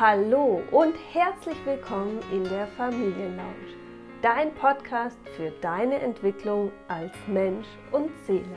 Hallo 0.00 0.62
und 0.70 0.94
herzlich 1.12 1.58
willkommen 1.66 2.20
in 2.32 2.42
der 2.44 2.66
Familienlounge, 2.68 3.76
dein 4.22 4.54
Podcast 4.54 5.18
für 5.36 5.50
deine 5.60 6.00
Entwicklung 6.00 6.72
als 6.88 7.12
Mensch 7.26 7.66
und 7.92 8.10
Seele. 8.26 8.56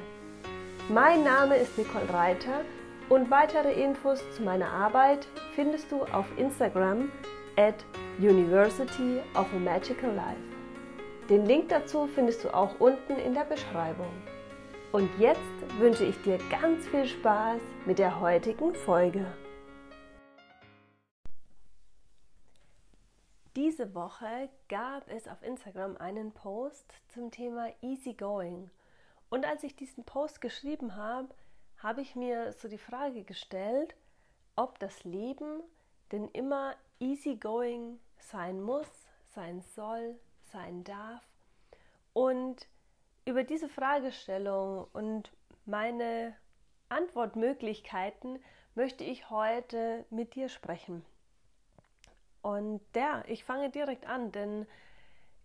Mein 0.88 1.26
Name 1.26 1.58
ist 1.58 1.78
Nicole 1.78 2.08
Reiter 2.14 2.62
und 3.10 3.30
weitere 3.30 3.74
Infos 3.74 4.24
zu 4.32 4.42
meiner 4.42 4.72
Arbeit 4.72 5.28
findest 5.54 5.92
du 5.92 6.06
auf 6.14 6.28
Instagram 6.38 7.12
at 7.58 7.84
University 8.20 9.20
of 9.36 9.48
a 9.54 9.60
Magical 9.60 10.16
Life. 10.16 11.28
Den 11.30 11.46
Link 11.46 11.68
dazu 11.68 12.08
findest 12.08 12.46
du 12.46 12.54
auch 12.54 12.80
unten 12.80 13.18
in 13.18 13.34
der 13.34 13.44
Beschreibung. 13.44 14.14
Und 14.94 15.10
jetzt 15.20 15.42
wünsche 15.78 16.06
ich 16.06 16.22
dir 16.22 16.38
ganz 16.50 16.88
viel 16.88 17.06
Spaß 17.06 17.60
mit 17.86 18.00
der 18.00 18.22
heutigen 18.22 18.74
Folge. 18.74 19.26
Diese 23.56 23.94
Woche 23.94 24.50
gab 24.68 25.08
es 25.12 25.28
auf 25.28 25.44
Instagram 25.44 25.96
einen 25.98 26.32
Post 26.32 26.92
zum 27.10 27.30
Thema 27.30 27.70
Easy 27.82 28.14
Going. 28.16 28.72
Und 29.30 29.46
als 29.46 29.64
ich 29.64 29.76
diesen 29.76 30.04
Post 30.06 30.42
geschrieben 30.42 30.96
habe, 30.96 31.30
habe 31.78 32.02
ich 32.02 32.16
mir 32.16 32.54
so 32.54 32.68
die 32.68 32.80
Frage 32.80 33.24
gestellt, 33.24 33.96
ob 34.56 34.80
das 34.80 35.04
Leben 35.04 35.62
denn 36.12 36.30
immer 36.30 36.76
easy 37.00 37.36
going 37.36 38.00
sein 38.18 38.60
muss, 38.60 38.88
sein 39.36 39.62
soll, 39.62 40.20
sein 40.52 40.84
darf. 40.84 41.22
Und 42.14 42.68
über 43.26 43.44
diese 43.44 43.70
Fragestellung 43.70 44.88
und 44.94 45.32
meine 45.66 46.36
Antwortmöglichkeiten 46.90 48.40
möchte 48.74 49.04
ich 49.04 49.30
heute 49.30 50.06
mit 50.10 50.34
dir 50.34 50.50
sprechen. 50.50 51.06
Und 52.44 52.82
ja, 52.94 53.24
ich 53.26 53.46
fange 53.46 53.70
direkt 53.72 54.06
an, 54.06 54.32
denn 54.32 54.68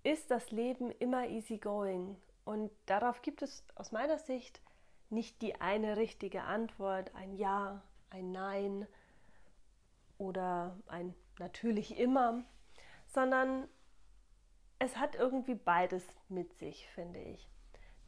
ist 0.03 0.31
das 0.31 0.51
Leben 0.51 0.91
immer 0.91 1.29
easy 1.29 1.57
going? 1.57 2.17
Und 2.45 2.71
darauf 2.87 3.23
gibt 3.23 3.41
es 3.41 3.65
aus 3.77 3.93
meiner 3.93 4.19
Sicht 4.19 4.61
nicht 5.09 5.41
die 5.41 5.61
eine 5.61 5.97
richtige 5.97 6.43
Antwort, 6.43 7.15
ein 7.15 7.35
Ja, 7.35 7.83
ein 8.11 8.33
Nein 8.33 8.87
oder 10.19 10.77
ein 10.89 11.15
natürlich 11.39 11.97
immer, 11.99 12.43
sondern 13.07 13.69
es 14.81 14.97
hat 14.97 15.15
irgendwie 15.15 15.55
beides 15.55 16.05
mit 16.29 16.53
sich, 16.55 16.89
finde 16.89 17.21
ich. 17.21 17.49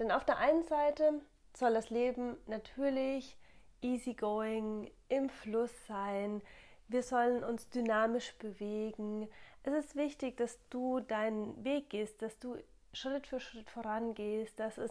Denn 0.01 0.11
auf 0.11 0.25
der 0.25 0.39
einen 0.39 0.65
Seite 0.65 1.21
soll 1.57 1.75
das 1.75 1.91
Leben 1.91 2.37
natürlich 2.47 3.37
easygoing, 3.83 4.91
im 5.09 5.29
Fluss 5.29 5.87
sein, 5.87 6.43
wir 6.91 7.03
sollen 7.03 7.45
uns 7.45 7.69
dynamisch 7.69 8.35
bewegen. 8.39 9.29
Es 9.63 9.73
ist 9.73 9.97
wichtig, 9.97 10.37
dass 10.37 10.59
du 10.71 11.01
deinen 11.01 11.65
Weg 11.65 11.91
gehst, 11.91 12.21
dass 12.21 12.39
du 12.39 12.57
Schritt 12.93 13.27
für 13.27 13.39
Schritt 13.39 13.71
vorangehst, 13.71 14.59
dass 14.59 14.77
es 14.77 14.91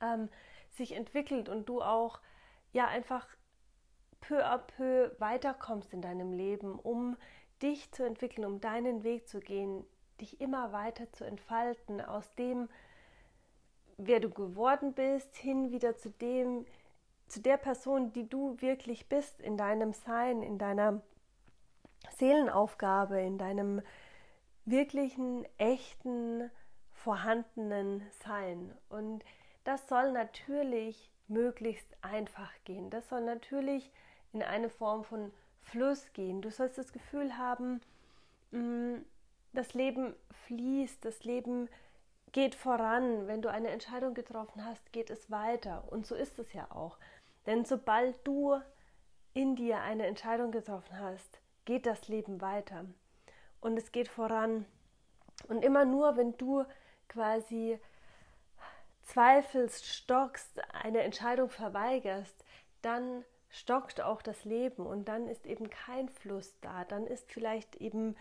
ähm, 0.00 0.30
sich 0.70 0.92
entwickelt 0.92 1.48
und 1.48 1.68
du 1.68 1.82
auch 1.82 2.20
ja 2.72 2.86
einfach 2.86 3.26
peu 4.20 4.44
à 4.44 4.58
peu 4.58 5.10
weiterkommst 5.18 5.92
in 5.92 6.00
deinem 6.00 6.32
Leben, 6.32 6.78
um 6.78 7.16
dich 7.62 7.92
zu 7.92 8.04
entwickeln, 8.04 8.46
um 8.46 8.60
deinen 8.60 9.02
Weg 9.02 9.28
zu 9.28 9.40
gehen, 9.40 9.84
dich 10.20 10.40
immer 10.40 10.72
weiter 10.72 11.12
zu 11.12 11.24
entfalten, 11.24 12.00
aus 12.00 12.34
dem, 12.36 12.68
wer 13.98 14.20
du 14.20 14.30
geworden 14.30 14.94
bist, 14.94 15.36
hin 15.36 15.72
wieder 15.72 15.96
zu 15.96 16.10
dem, 16.10 16.64
zu 17.30 17.40
der 17.40 17.56
Person, 17.56 18.12
die 18.12 18.28
du 18.28 18.60
wirklich 18.60 19.08
bist, 19.08 19.40
in 19.40 19.56
deinem 19.56 19.92
Sein, 19.92 20.42
in 20.42 20.58
deiner 20.58 21.00
Seelenaufgabe, 22.16 23.20
in 23.20 23.38
deinem 23.38 23.82
wirklichen, 24.64 25.46
echten, 25.58 26.50
vorhandenen 26.92 28.02
Sein. 28.24 28.76
Und 28.88 29.24
das 29.64 29.88
soll 29.88 30.12
natürlich 30.12 31.10
möglichst 31.28 31.88
einfach 32.02 32.52
gehen. 32.64 32.90
Das 32.90 33.08
soll 33.08 33.22
natürlich 33.22 33.90
in 34.32 34.42
eine 34.42 34.68
Form 34.68 35.04
von 35.04 35.32
Fluss 35.62 36.12
gehen. 36.12 36.42
Du 36.42 36.50
sollst 36.50 36.78
das 36.78 36.92
Gefühl 36.92 37.38
haben, 37.38 37.80
mm, 38.50 38.96
das 39.52 39.74
Leben 39.74 40.14
fließt, 40.46 41.04
das 41.04 41.24
Leben 41.24 41.68
geht 42.32 42.54
voran. 42.54 43.26
Wenn 43.26 43.42
du 43.42 43.50
eine 43.50 43.68
Entscheidung 43.68 44.14
getroffen 44.14 44.64
hast, 44.64 44.92
geht 44.92 45.10
es 45.10 45.30
weiter. 45.30 45.84
Und 45.90 46.06
so 46.06 46.14
ist 46.14 46.38
es 46.38 46.52
ja 46.52 46.70
auch. 46.70 46.98
Denn 47.50 47.64
sobald 47.64 48.14
du 48.24 48.60
in 49.34 49.56
dir 49.56 49.80
eine 49.80 50.06
Entscheidung 50.06 50.52
getroffen 50.52 50.96
hast, 51.00 51.40
geht 51.64 51.84
das 51.84 52.06
Leben 52.06 52.40
weiter 52.40 52.84
und 53.60 53.76
es 53.76 53.90
geht 53.90 54.06
voran. 54.06 54.66
Und 55.48 55.64
immer 55.64 55.84
nur, 55.84 56.16
wenn 56.16 56.36
du 56.36 56.64
quasi 57.08 57.76
zweifelst, 59.02 59.84
stockst, 59.84 60.62
eine 60.72 61.02
Entscheidung 61.02 61.50
verweigerst, 61.50 62.44
dann 62.82 63.24
stockt 63.48 64.00
auch 64.00 64.22
das 64.22 64.44
Leben 64.44 64.86
und 64.86 65.08
dann 65.08 65.26
ist 65.26 65.44
eben 65.44 65.70
kein 65.70 66.08
Fluss 66.08 66.56
da. 66.60 66.84
Dann 66.84 67.04
ist 67.04 67.32
vielleicht 67.32 67.74
eben 67.74 68.14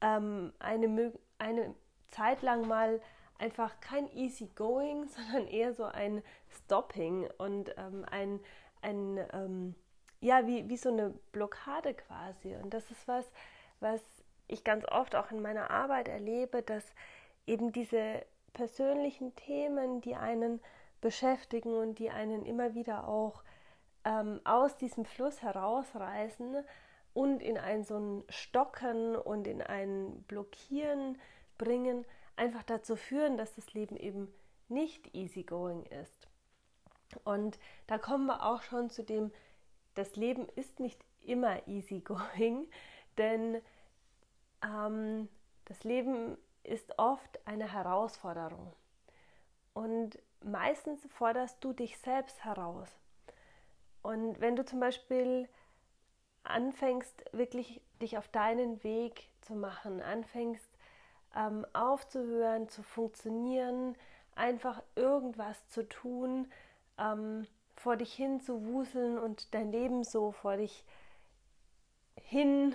ähm, 0.00 0.52
eine, 0.58 1.12
eine 1.38 1.72
Zeit 2.10 2.42
lang 2.42 2.66
mal 2.66 3.00
einfach 3.38 3.80
kein 3.80 4.10
easy 4.16 4.50
going, 4.56 5.06
sondern 5.08 5.46
eher 5.46 5.72
so 5.72 5.84
ein 5.84 6.20
Stopping 6.48 7.28
und 7.38 7.72
ähm, 7.76 8.04
ein, 8.10 8.40
ein 8.82 9.18
ähm, 9.32 9.74
ja, 10.22 10.46
wie, 10.46 10.68
wie 10.68 10.76
so 10.76 10.88
eine 10.88 11.10
Blockade 11.32 11.94
quasi. 11.94 12.54
Und 12.54 12.72
das 12.72 12.90
ist 12.90 13.06
was, 13.08 13.30
was 13.80 14.00
ich 14.46 14.64
ganz 14.64 14.84
oft 14.86 15.16
auch 15.16 15.30
in 15.30 15.42
meiner 15.42 15.70
Arbeit 15.70 16.08
erlebe, 16.08 16.62
dass 16.62 16.84
eben 17.46 17.72
diese 17.72 18.24
persönlichen 18.52 19.34
Themen, 19.34 20.00
die 20.00 20.14
einen 20.14 20.60
beschäftigen 21.00 21.74
und 21.74 21.98
die 21.98 22.10
einen 22.10 22.46
immer 22.46 22.74
wieder 22.74 23.08
auch 23.08 23.42
ähm, 24.04 24.40
aus 24.44 24.76
diesem 24.76 25.04
Fluss 25.04 25.42
herausreißen 25.42 26.64
und 27.14 27.42
in 27.42 27.58
ein 27.58 27.82
so 27.82 27.98
ein 27.98 28.24
Stocken 28.28 29.16
und 29.16 29.48
in 29.48 29.60
ein 29.60 30.22
Blockieren 30.28 31.18
bringen, 31.58 32.04
einfach 32.36 32.62
dazu 32.62 32.94
führen, 32.94 33.36
dass 33.36 33.54
das 33.56 33.74
Leben 33.74 33.96
eben 33.96 34.32
nicht 34.68 35.14
easygoing 35.14 35.84
ist. 35.86 36.28
Und 37.24 37.58
da 37.86 37.98
kommen 37.98 38.26
wir 38.26 38.44
auch 38.44 38.62
schon 38.62 38.90
zu 38.90 39.02
dem, 39.02 39.32
das 39.94 40.16
Leben 40.16 40.48
ist 40.56 40.80
nicht 40.80 41.04
immer 41.20 41.66
easygoing, 41.68 42.68
denn 43.18 43.60
ähm, 44.64 45.28
das 45.66 45.84
Leben 45.84 46.36
ist 46.64 46.98
oft 46.98 47.46
eine 47.46 47.72
Herausforderung. 47.72 48.72
Und 49.74 50.18
meistens 50.42 51.00
forderst 51.06 51.62
du 51.64 51.72
dich 51.72 51.98
selbst 51.98 52.44
heraus. 52.44 52.88
Und 54.02 54.40
wenn 54.40 54.56
du 54.56 54.64
zum 54.64 54.80
Beispiel 54.80 55.48
anfängst, 56.44 57.24
wirklich 57.32 57.80
dich 58.00 58.18
auf 58.18 58.28
deinen 58.28 58.82
Weg 58.82 59.28
zu 59.42 59.54
machen, 59.54 60.00
anfängst 60.00 60.76
ähm, 61.36 61.64
aufzuhören, 61.72 62.68
zu 62.68 62.82
funktionieren, 62.82 63.96
einfach 64.34 64.82
irgendwas 64.96 65.68
zu 65.68 65.88
tun, 65.88 66.50
ähm, 66.98 67.46
vor 67.76 67.96
dich 67.96 68.12
hin 68.12 68.40
zu 68.40 68.64
wuseln 68.66 69.18
und 69.18 69.54
dein 69.54 69.72
Leben 69.72 70.04
so 70.04 70.32
vor 70.32 70.56
dich 70.56 70.84
hin 72.16 72.74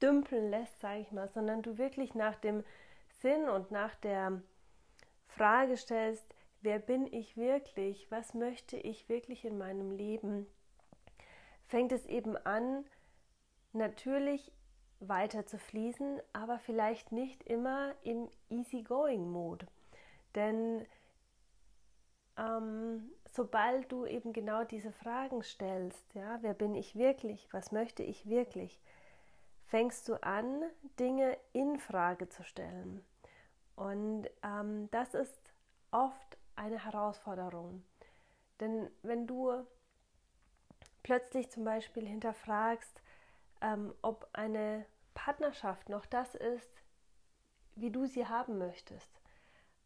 dümpeln 0.00 0.50
lässt, 0.50 0.80
sage 0.80 1.00
ich 1.00 1.12
mal, 1.12 1.28
sondern 1.28 1.62
du 1.62 1.78
wirklich 1.78 2.14
nach 2.14 2.36
dem 2.36 2.64
Sinn 3.20 3.48
und 3.48 3.70
nach 3.70 3.94
der 3.96 4.42
Frage 5.26 5.76
stellst, 5.76 6.34
wer 6.60 6.78
bin 6.78 7.06
ich 7.12 7.36
wirklich, 7.36 8.10
was 8.10 8.34
möchte 8.34 8.76
ich 8.76 9.08
wirklich 9.08 9.44
in 9.44 9.58
meinem 9.58 9.90
Leben, 9.90 10.46
fängt 11.66 11.92
es 11.92 12.06
eben 12.06 12.36
an, 12.36 12.84
natürlich 13.72 14.52
weiter 15.00 15.46
zu 15.46 15.58
fließen, 15.58 16.20
aber 16.32 16.58
vielleicht 16.58 17.12
nicht 17.12 17.42
immer 17.44 17.94
im 18.02 18.28
Easy-Going-Mode. 18.48 19.66
Denn 20.34 20.86
ähm, 22.36 23.10
sobald 23.32 23.90
du 23.92 24.06
eben 24.06 24.32
genau 24.32 24.64
diese 24.64 24.92
Fragen 24.92 25.42
stellst, 25.42 26.14
ja, 26.14 26.38
wer 26.42 26.54
bin 26.54 26.74
ich 26.74 26.96
wirklich, 26.96 27.48
was 27.52 27.72
möchte 27.72 28.02
ich 28.02 28.28
wirklich, 28.28 28.80
fängst 29.66 30.08
du 30.08 30.22
an, 30.22 30.62
Dinge 30.98 31.36
in 31.52 31.78
Frage 31.78 32.28
zu 32.28 32.42
stellen. 32.42 33.04
Und 33.76 34.28
ähm, 34.42 34.90
das 34.90 35.14
ist 35.14 35.52
oft 35.90 36.38
eine 36.56 36.84
Herausforderung. 36.84 37.84
Denn 38.60 38.90
wenn 39.02 39.26
du 39.26 39.52
plötzlich 41.02 41.50
zum 41.50 41.64
Beispiel 41.64 42.06
hinterfragst, 42.06 43.00
ähm, 43.60 43.94
ob 44.02 44.28
eine 44.32 44.84
Partnerschaft 45.14 45.88
noch 45.88 46.06
das 46.06 46.34
ist, 46.34 46.82
wie 47.76 47.90
du 47.90 48.06
sie 48.06 48.26
haben 48.26 48.58
möchtest, 48.58 49.20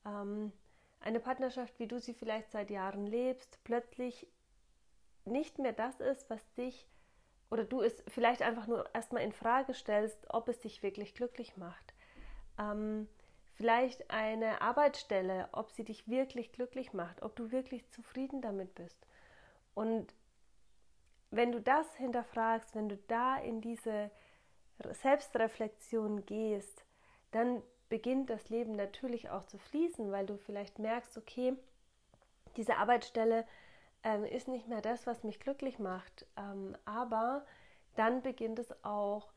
ähm, 0.06 0.52
eine 1.02 1.20
Partnerschaft, 1.20 1.78
wie 1.78 1.86
du 1.86 2.00
sie 2.00 2.14
vielleicht 2.14 2.50
seit 2.50 2.70
Jahren 2.70 3.06
lebst, 3.06 3.58
plötzlich 3.64 4.26
nicht 5.24 5.58
mehr 5.58 5.72
das 5.72 6.00
ist, 6.00 6.28
was 6.30 6.52
dich 6.54 6.88
oder 7.50 7.64
du 7.64 7.82
es 7.82 8.02
vielleicht 8.08 8.40
einfach 8.40 8.66
nur 8.66 8.88
erstmal 8.94 9.22
in 9.22 9.32
Frage 9.32 9.74
stellst, 9.74 10.26
ob 10.30 10.48
es 10.48 10.60
dich 10.60 10.82
wirklich 10.82 11.14
glücklich 11.14 11.56
macht. 11.58 11.92
Ähm, 12.58 13.08
vielleicht 13.52 14.10
eine 14.10 14.62
Arbeitsstelle, 14.62 15.48
ob 15.52 15.70
sie 15.70 15.84
dich 15.84 16.08
wirklich 16.08 16.52
glücklich 16.52 16.94
macht, 16.94 17.22
ob 17.22 17.36
du 17.36 17.52
wirklich 17.52 17.86
zufrieden 17.90 18.40
damit 18.40 18.74
bist. 18.74 19.06
Und 19.74 20.14
wenn 21.30 21.52
du 21.52 21.60
das 21.60 21.94
hinterfragst, 21.96 22.74
wenn 22.74 22.88
du 22.88 22.96
da 23.08 23.36
in 23.36 23.60
diese 23.60 24.10
Selbstreflexion 25.02 26.24
gehst, 26.24 26.84
dann 27.32 27.62
beginnt 27.92 28.30
das 28.30 28.48
Leben 28.48 28.72
natürlich 28.72 29.28
auch 29.28 29.44
zu 29.44 29.58
fließen, 29.58 30.10
weil 30.12 30.24
du 30.24 30.38
vielleicht 30.38 30.78
merkst, 30.78 31.18
okay, 31.18 31.54
diese 32.56 32.76
Arbeitsstelle 32.76 33.46
ähm, 34.02 34.24
ist 34.24 34.48
nicht 34.48 34.66
mehr 34.66 34.80
das, 34.80 35.06
was 35.06 35.24
mich 35.24 35.40
glücklich 35.40 35.78
macht, 35.78 36.24
ähm, 36.38 36.74
aber 36.86 37.44
dann 37.94 38.22
beginnt 38.22 38.58
es 38.58 38.72
auch 38.82 39.30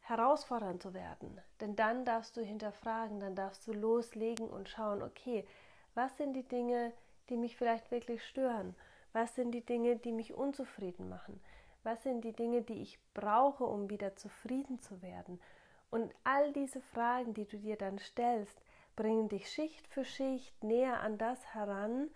herausfordernd 0.00 0.82
zu 0.82 0.92
werden. 0.92 1.40
Denn 1.62 1.76
dann 1.76 2.04
darfst 2.04 2.36
du 2.36 2.42
hinterfragen, 2.42 3.20
dann 3.20 3.34
darfst 3.34 3.66
du 3.66 3.72
loslegen 3.72 4.50
und 4.50 4.68
schauen, 4.68 5.02
okay, 5.02 5.46
was 5.94 6.14
sind 6.18 6.34
die 6.34 6.46
Dinge, 6.46 6.92
die 7.30 7.38
mich 7.38 7.56
vielleicht 7.56 7.90
wirklich 7.90 8.22
stören? 8.22 8.74
Was 9.14 9.34
sind 9.34 9.52
die 9.52 9.64
Dinge, 9.64 9.96
die 9.96 10.12
mich 10.12 10.34
unzufrieden 10.34 11.08
machen? 11.08 11.40
Was 11.84 12.02
sind 12.02 12.22
die 12.22 12.34
Dinge, 12.34 12.60
die 12.60 12.82
ich 12.82 12.98
brauche, 13.14 13.64
um 13.64 13.88
wieder 13.88 14.14
zufrieden 14.14 14.78
zu 14.78 15.00
werden? 15.00 15.40
Und 15.94 16.12
all 16.24 16.52
diese 16.52 16.80
Fragen, 16.80 17.34
die 17.34 17.44
du 17.44 17.56
dir 17.56 17.76
dann 17.76 18.00
stellst, 18.00 18.60
bringen 18.96 19.28
dich 19.28 19.48
Schicht 19.48 19.86
für 19.86 20.04
Schicht 20.04 20.64
näher 20.64 20.98
an 20.98 21.18
das 21.18 21.54
heran, 21.54 22.10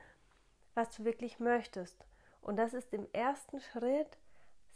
was 0.75 0.97
du 0.97 1.05
wirklich 1.05 1.39
möchtest. 1.39 2.05
Und 2.43 2.57
das 2.57 2.75
ist 2.75 2.93
im 2.93 3.07
ersten 3.13 3.61
Schritt 3.61 4.19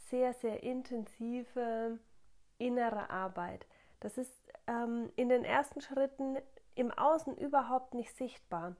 sehr, 0.09 0.31
sehr 0.35 0.63
intensive 0.63 1.99
innere 2.59 3.09
Arbeit. 3.09 3.65
Das 3.99 4.17
ist 4.17 4.31
ähm, 4.67 5.11
in 5.17 5.27
den 5.27 5.43
ersten 5.43 5.81
Schritten 5.81 6.37
im 6.73 6.89
Außen 6.89 7.35
überhaupt 7.35 7.93
nicht 7.95 8.15
sichtbar. 8.15 8.77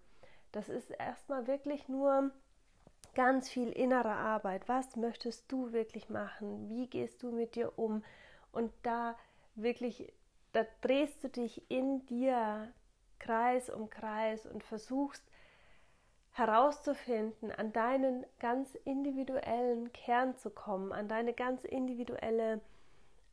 Das 0.54 0.70
ist 0.70 0.90
erstmal 0.90 1.48
wirklich 1.48 1.90
nur 1.90 2.32
ganz 3.14 3.50
viel 3.50 3.74
innere 3.74 4.16
Arbeit. 4.16 4.70
Was 4.70 4.96
möchtest 4.96 5.52
du 5.52 5.74
wirklich 5.74 6.08
machen? 6.08 6.70
Wie 6.70 6.88
gehst 6.88 7.22
du 7.24 7.34
mit 7.34 7.56
dir 7.56 7.78
um? 7.78 8.06
Und 8.54 8.72
da 8.84 9.18
wirklich, 9.56 10.14
da 10.52 10.66
drehst 10.82 11.24
du 11.24 11.30
dich 11.30 11.70
in 11.70 12.06
dir 12.06 12.74
Kreis 13.20 13.70
um 13.70 13.90
Kreis 13.90 14.46
und 14.46 14.64
versuchst 14.64 15.24
herauszufinden, 16.32 17.52
an 17.52 17.72
deinen 17.72 18.26
ganz 18.40 18.76
individuellen 18.86 19.94
Kern 19.94 20.36
zu 20.36 20.50
kommen, 20.50 20.92
an 20.92 21.08
deine 21.08 21.34
ganz 21.34 21.64
individuelle 21.64 22.60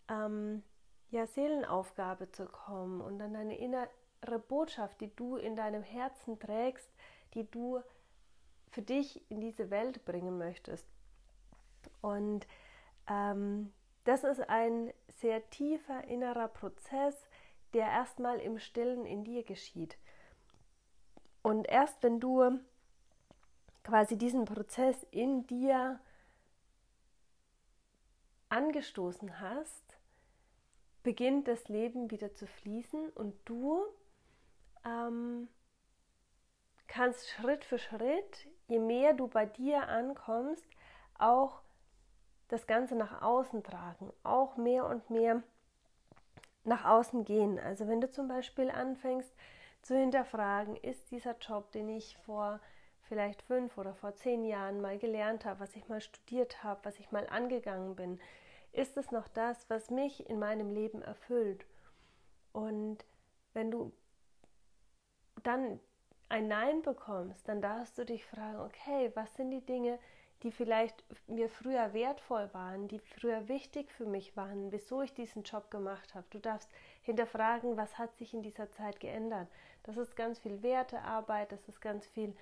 ähm, 0.09 0.63
ja, 1.11 1.27
Seelenaufgabe 1.27 2.31
zu 2.31 2.47
kommen 2.47 3.01
und 3.01 3.21
an 3.21 3.33
deine 3.33 3.59
innere 3.59 4.39
Botschaft, 4.49 5.01
die 5.01 5.15
du 5.17 5.37
in 5.37 5.57
deinem 5.57 5.83
Herzen 5.83 6.39
trägst, 6.39 6.89
die 7.35 7.51
du 7.51 7.81
für 8.71 8.83
dich 8.83 9.29
in 9.31 9.41
diese 9.41 9.71
Welt 9.71 10.05
bringen 10.05 10.39
möchtest. 10.39 10.87
Und 12.03 12.47
ähm, 13.09 13.73
das 14.11 14.25
ist 14.25 14.41
ein 14.49 14.93
sehr 15.21 15.49
tiefer 15.51 16.03
innerer 16.03 16.49
Prozess, 16.49 17.15
der 17.75 17.87
erstmal 17.87 18.41
im 18.41 18.59
Stillen 18.59 19.07
in 19.07 19.23
dir 19.23 19.45
geschieht. 19.45 19.97
Und 21.43 21.69
erst 21.69 22.03
wenn 22.03 22.19
du 22.19 22.59
quasi 23.85 24.19
diesen 24.19 24.47
Prozess 24.47 25.07
in 25.13 25.47
dir 25.47 26.01
angestoßen 28.49 29.39
hast, 29.39 29.97
beginnt 31.05 31.47
das 31.47 31.69
Leben 31.69 32.11
wieder 32.11 32.35
zu 32.35 32.49
fließen 32.49 33.11
und 33.11 33.37
du 33.45 33.81
ähm, 34.85 35.47
kannst 36.89 37.31
Schritt 37.31 37.65
für 37.65 37.79
Schritt, 37.79 38.49
je 38.67 38.81
mehr 38.81 39.15
du 39.15 39.29
bei 39.29 39.47
dir 39.47 39.87
ankommst, 39.87 40.67
auch 41.17 41.63
das 42.51 42.67
Ganze 42.67 42.97
nach 42.97 43.23
außen 43.23 43.63
tragen, 43.63 44.13
auch 44.23 44.57
mehr 44.57 44.85
und 44.87 45.09
mehr 45.09 45.43
nach 46.65 46.85
außen 46.85 47.25
gehen. 47.25 47.59
Also 47.59 47.89
wenn 47.89 48.01
du 48.01 48.11
zum 48.11 48.29
Beispiel 48.29 48.71
anfängst 48.71 49.33
zu 49.83 49.97
hinterfragen, 49.97 50.77
ist 50.77 51.11
dieser 51.11 51.37
Job, 51.39 51.71
den 51.73 51.89
ich 51.89 52.17
vor 52.19 52.61
vielleicht 53.03 53.43
fünf 53.43 53.79
oder 53.79 53.95
vor 53.95 54.15
zehn 54.15 54.45
Jahren 54.45 54.81
mal 54.81 54.99
gelernt 54.99 55.45
habe, 55.45 55.61
was 55.61 55.75
ich 55.75 55.89
mal 55.89 56.01
studiert 56.01 56.63
habe, 56.63 56.81
was 56.85 56.99
ich 56.99 57.11
mal 57.13 57.27
angegangen 57.29 57.97
bin, 57.97 58.21
ist 58.73 58.97
es 58.97 59.11
noch 59.11 59.29
das, 59.29 59.69
was 59.69 59.91
mich 59.91 60.29
in 60.29 60.39
meinem 60.39 60.71
Leben 60.71 61.03
erfüllt? 61.03 61.65
Und 62.53 62.99
wenn 63.53 63.71
du 63.71 63.93
dann 65.43 65.81
ein 66.29 66.47
Nein 66.47 66.83
bekommst, 66.83 67.49
dann 67.49 67.61
darfst 67.61 67.99
du 67.99 68.05
dich 68.05 68.25
fragen, 68.25 68.61
okay, 68.61 69.11
was 69.15 69.35
sind 69.35 69.51
die 69.51 69.65
Dinge, 69.65 69.99
die 69.99 70.20
vielleicht 70.49 71.05
mir 71.29 71.51
früher 71.51 71.93
wertvoll 71.93 72.49
waren, 72.53 72.89
die 72.89 72.99
früher 72.99 73.49
wichtig 73.49 73.93
für 73.93 74.07
mich 74.07 74.37
waren, 74.37 74.73
wieso 74.73 75.03
ich 75.03 75.13
diesen 75.13 75.43
Job 75.43 75.71
gemacht 75.71 76.15
habe. 76.15 76.27
Du 76.31 76.39
darfst 76.39 76.71
hinterfragen, 77.03 77.77
was 77.77 77.99
hat 77.99 78.15
sich 78.17 78.33
in 78.33 78.43
dieser 78.43 78.71
Zeit 78.71 79.01
geändert. 79.01 79.49
Das 79.83 79.99
ist 79.99 80.17
ganz 80.17 80.39
viel 80.39 80.63
Wertearbeit, 80.63 81.53
das 81.53 81.69
ist 81.69 81.83
ganz 81.83 82.07
viel 82.07 82.35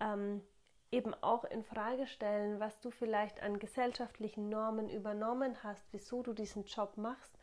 ähm, 0.00 0.42
eben 0.90 1.14
auch 1.22 1.44
in 1.44 1.64
Frage 1.64 2.06
stellen, 2.06 2.60
was 2.60 2.78
du 2.80 2.90
vielleicht 2.90 3.42
an 3.42 3.58
gesellschaftlichen 3.58 4.50
Normen 4.50 4.90
übernommen 4.90 5.56
hast, 5.62 5.84
wieso 5.90 6.22
du 6.22 6.34
diesen 6.34 6.64
Job 6.64 6.98
machst 6.98 7.38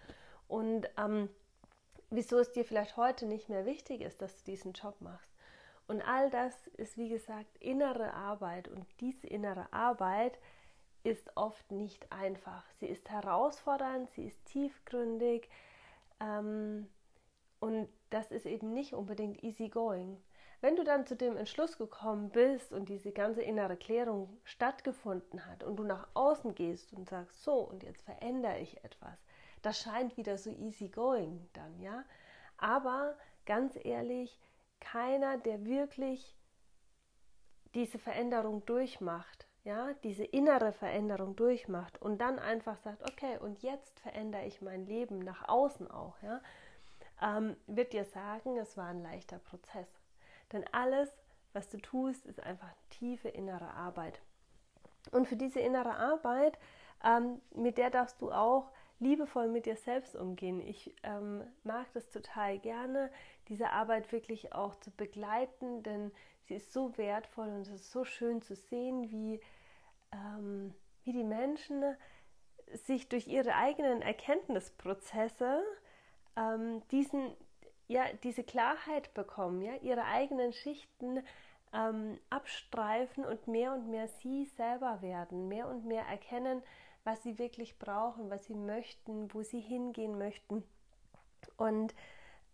und 0.47 0.87
ähm, 0.97 1.29
wieso 2.11 2.37
es 2.37 2.51
dir 2.51 2.63
vielleicht 2.63 2.95
heute 2.95 3.25
nicht 3.25 3.49
mehr 3.49 3.65
wichtig 3.65 4.01
ist, 4.01 4.21
dass 4.21 4.37
du 4.37 4.51
diesen 4.51 4.73
Job 4.73 5.01
machst. 5.01 5.28
Und 5.89 6.03
all 6.03 6.29
das 6.29 6.67
ist, 6.77 6.97
wie 6.97 7.09
gesagt, 7.09 7.57
innere 7.57 8.13
Arbeit 8.13 8.67
und 8.67 8.85
diese 8.99 9.25
innere 9.25 9.73
Arbeit 9.73 10.37
ist 11.01 11.35
oft 11.35 11.71
nicht 11.71 12.11
einfach. 12.11 12.63
Sie 12.79 12.85
ist 12.85 13.09
herausfordernd, 13.09 14.07
sie 14.11 14.25
ist 14.25 14.45
tiefgründig 14.45 15.49
ähm, 16.19 16.87
und 17.59 17.89
das 18.11 18.29
ist 18.29 18.45
eben 18.45 18.71
nicht 18.71 18.93
unbedingt 18.93 19.43
easy 19.43 19.67
going. 19.67 20.21
Wenn 20.61 20.75
du 20.75 20.83
dann 20.83 21.07
zu 21.07 21.15
dem 21.15 21.35
Entschluss 21.35 21.79
gekommen 21.79 22.29
bist 22.29 22.71
und 22.71 22.87
diese 22.87 23.11
ganze 23.11 23.41
innere 23.41 23.75
Klärung 23.75 24.37
stattgefunden 24.43 25.47
hat 25.47 25.63
und 25.63 25.77
du 25.77 25.83
nach 25.83 26.07
außen 26.13 26.53
gehst 26.53 26.93
und 26.93 27.09
sagst, 27.09 27.41
so, 27.43 27.61
und 27.61 27.81
jetzt 27.81 28.03
verändere 28.03 28.59
ich 28.59 28.83
etwas, 28.83 29.17
das 29.63 29.81
scheint 29.81 30.17
wieder 30.17 30.37
so 30.37 30.51
easy 30.51 30.89
going 30.89 31.49
dann, 31.53 31.81
ja. 31.81 32.03
Aber 32.57 33.17
ganz 33.47 33.75
ehrlich, 33.83 34.39
keiner, 34.79 35.37
der 35.37 35.65
wirklich 35.65 36.35
diese 37.73 37.99
Veränderung 37.99 38.65
durchmacht, 38.65 39.47
ja, 39.63 39.93
diese 40.03 40.23
innere 40.23 40.71
Veränderung 40.71 41.35
durchmacht 41.35 42.01
und 42.01 42.19
dann 42.19 42.39
einfach 42.39 42.77
sagt, 42.77 43.07
okay, 43.11 43.37
und 43.37 43.61
jetzt 43.61 43.99
verändere 43.99 44.45
ich 44.45 44.61
mein 44.61 44.85
Leben 44.85 45.19
nach 45.19 45.47
außen 45.47 45.89
auch, 45.89 46.15
ja, 46.21 46.41
ähm, 47.21 47.55
wird 47.67 47.93
dir 47.93 48.05
sagen, 48.05 48.57
es 48.57 48.77
war 48.77 48.87
ein 48.87 49.01
leichter 49.03 49.39
Prozess. 49.39 49.87
Denn 50.51 50.65
alles, 50.71 51.11
was 51.53 51.69
du 51.69 51.77
tust, 51.77 52.25
ist 52.25 52.41
einfach 52.41 52.71
tiefe 52.89 53.29
innere 53.29 53.71
Arbeit. 53.73 54.21
Und 55.11 55.27
für 55.27 55.35
diese 55.35 55.59
innere 55.59 55.95
Arbeit, 55.95 56.57
ähm, 57.03 57.41
mit 57.55 57.77
der 57.77 57.89
darfst 57.89 58.21
du 58.21 58.31
auch 58.31 58.71
liebevoll 58.99 59.47
mit 59.47 59.65
dir 59.65 59.77
selbst 59.77 60.15
umgehen. 60.15 60.59
Ich 60.59 60.93
ähm, 61.03 61.43
mag 61.63 61.87
das 61.93 62.09
total 62.09 62.59
gerne, 62.59 63.09
diese 63.49 63.71
Arbeit 63.71 64.11
wirklich 64.11 64.53
auch 64.53 64.75
zu 64.75 64.91
begleiten, 64.91 65.83
denn 65.83 66.11
sie 66.47 66.55
ist 66.55 66.71
so 66.71 66.97
wertvoll 66.97 67.49
und 67.49 67.61
es 67.61 67.69
ist 67.69 67.91
so 67.91 68.05
schön 68.05 68.41
zu 68.41 68.55
sehen, 68.55 69.11
wie, 69.11 69.39
ähm, 70.11 70.73
wie 71.03 71.11
die 71.11 71.23
Menschen 71.23 71.83
sich 72.73 73.09
durch 73.09 73.27
ihre 73.27 73.55
eigenen 73.55 74.01
Erkenntnisprozesse 74.01 75.63
ähm, 76.37 76.81
diesen, 76.91 77.35
ja, 77.87 78.05
diese 78.23 78.43
Klarheit 78.43 79.13
bekommen, 79.13 79.61
ja, 79.61 79.75
ihre 79.81 80.05
eigenen 80.05 80.53
Schichten 80.53 81.23
ähm, 81.73 82.19
abstreifen 82.29 83.25
und 83.25 83.47
mehr 83.47 83.73
und 83.73 83.89
mehr 83.89 84.07
sie 84.07 84.45
selber 84.45 85.01
werden, 85.01 85.47
mehr 85.47 85.67
und 85.67 85.85
mehr 85.85 86.05
erkennen, 86.05 86.61
was 87.03 87.23
sie 87.23 87.39
wirklich 87.39 87.79
brauchen, 87.79 88.29
was 88.29 88.45
sie 88.45 88.55
möchten, 88.55 89.33
wo 89.33 89.41
sie 89.41 89.59
hingehen 89.59 90.17
möchten. 90.17 90.63
Und 91.57 91.95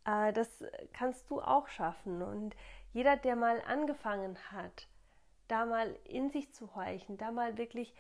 das 0.06 0.64
kannst 0.94 1.30
du 1.30 1.42
auch 1.42 1.68
schaffen. 1.68 2.22
Und 2.22 2.56
jeder, 2.94 3.18
der 3.18 3.36
mal 3.36 3.62
angefangen 3.68 4.38
hat, 4.52 4.88
da 5.48 5.66
mal 5.66 5.96
in 6.06 6.30
sich 6.30 6.54
zu 6.54 6.74
horchen, 6.76 7.18
da 7.18 7.32
mal 7.32 7.58
wirklich 7.58 7.94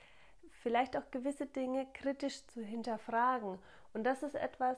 vielleicht 0.62 0.96
auch 0.98 1.12
gewisse 1.12 1.46
Dinge 1.46 1.88
kritisch 1.94 2.46
zu 2.48 2.64
hinterfragen. 2.64 3.60
Und 3.94 4.04
das 4.04 4.24
ist 4.24 4.36
etwas, 4.36 4.78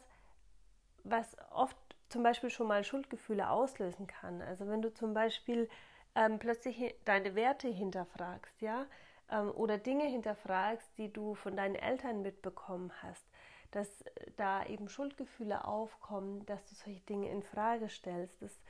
was 1.04 1.36
oft 1.52 1.78
zum 2.10 2.24
Beispiel 2.24 2.50
schon 2.50 2.68
mal 2.68 2.84
Schuldgefühle 2.84 3.50
auslösen 3.50 4.08
kann. 4.08 4.42
Also 4.42 4.68
wenn 4.68 4.82
du 4.82 4.94
zum 4.94 5.14
Beispiel 5.14 5.70
ähm, 6.16 6.40
plötzlich 6.40 6.96
deine 7.06 7.36
Werte 7.36 7.68
hinterfragst, 7.68 8.62
ja, 8.62 8.86
ähm, 9.30 9.52
oder 9.52 9.78
Dinge 9.78 10.06
hinterfragst, 10.06 10.98
die 10.98 11.12
du 11.12 11.36
von 11.36 11.56
deinen 11.56 11.76
Eltern 11.76 12.22
mitbekommen 12.22 12.92
hast, 13.02 13.26
dass 13.72 14.04
da 14.38 14.66
eben 14.66 14.90
Schuldgefühle 14.90 15.66
aufkommen, 15.66 16.46
dass 16.46 16.68
du 16.68 16.76
solche 16.76 17.02
Dinge 17.02 17.30
in 17.30 17.44
Frage 17.44 17.90
stellst. 17.90 18.42
Das 18.42 18.64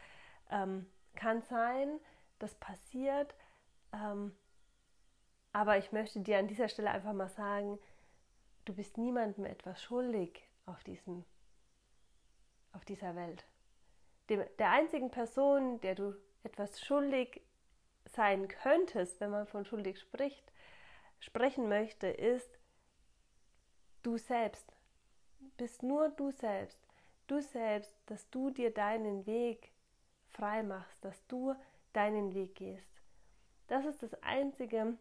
ähm, 0.50 0.86
kann 1.16 1.42
sein, 1.42 2.00
das 2.40 2.56
passiert, 2.56 3.36
ähm, 3.94 4.36
aber 5.54 5.78
ich 5.78 5.92
möchte 5.92 6.20
dir 6.20 6.38
an 6.38 6.48
dieser 6.48 6.70
Stelle 6.70 6.92
einfach 6.92 7.14
mal 7.14 7.30
sagen, 7.30 7.80
du 8.66 8.74
bist 8.74 8.98
niemandem 8.98 9.46
etwas 9.46 9.82
schuldig 9.82 10.48
auf, 10.66 10.84
diesem, 10.84 11.26
auf 12.74 12.86
dieser 12.86 13.16
Welt. 13.16 13.46
Dem, 14.30 14.44
der 14.60 14.72
einzigen 14.72 15.10
Person, 15.10 15.80
der 15.82 15.96
du 15.96 16.16
etwas 16.44 16.80
schuldig 16.82 17.42
sein 18.06 18.48
könntest, 18.48 19.20
wenn 19.20 19.32
man 19.32 19.48
von 19.48 19.66
schuldig 19.66 20.00
spricht, 20.00 20.52
sprechen 21.20 21.68
möchte, 21.68 22.08
ist 22.08 22.60
du 24.04 24.18
selbst. 24.18 24.77
Bist 25.58 25.84
nur 25.84 26.10
du 26.10 26.32
selbst. 26.32 26.82
Du 27.28 27.42
selbst, 27.42 27.94
dass 28.06 28.30
du 28.30 28.50
dir 28.50 28.74
deinen 28.74 29.26
Weg 29.26 29.72
frei 30.30 30.64
machst, 30.64 31.04
dass 31.04 31.26
du 31.28 31.56
deinen 31.94 32.34
Weg 32.34 32.56
gehst. 32.56 32.88
Das 33.68 33.86
ist 33.86 34.02
das 34.02 34.14
Einzige, 34.24 34.98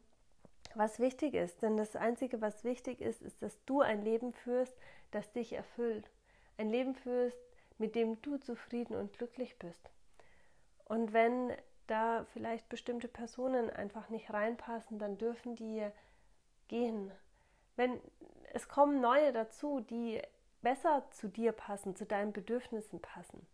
was 0.74 0.98
wichtig 0.98 1.34
ist. 1.34 1.62
Denn 1.62 1.76
das 1.76 1.94
Einzige, 1.94 2.40
was 2.40 2.64
wichtig 2.64 3.00
ist, 3.00 3.22
ist, 3.22 3.42
dass 3.42 3.64
du 3.64 3.80
ein 3.80 4.02
Leben 4.02 4.32
führst, 4.32 4.74
das 5.10 5.30
dich 5.32 5.52
erfüllt. 5.52 6.10
Ein 6.58 6.70
Leben 6.70 6.94
führst, 6.94 7.38
mit 7.78 7.94
dem 7.94 8.20
du 8.22 8.38
zufrieden 8.38 8.96
und 8.96 9.16
glücklich 9.18 9.58
bist. 9.58 9.90
Und 10.84 11.12
wenn 11.12 11.52
da 11.86 12.24
vielleicht 12.32 12.68
bestimmte 12.68 13.08
Personen 13.08 13.70
einfach 13.70 14.08
nicht 14.08 14.32
reinpassen, 14.32 14.98
dann 14.98 15.18
dürfen 15.18 15.54
die 15.54 15.86
gehen. 16.68 17.12
Wenn 17.76 18.00
es 18.56 18.68
kommen 18.68 19.02
neue 19.02 19.32
dazu, 19.32 19.80
die 19.80 20.22
besser 20.62 21.04
zu 21.10 21.28
dir 21.28 21.52
passen, 21.52 21.94
zu 21.94 22.06
deinen 22.06 22.32
Bedürfnissen 22.32 23.00
passen. 23.00 23.46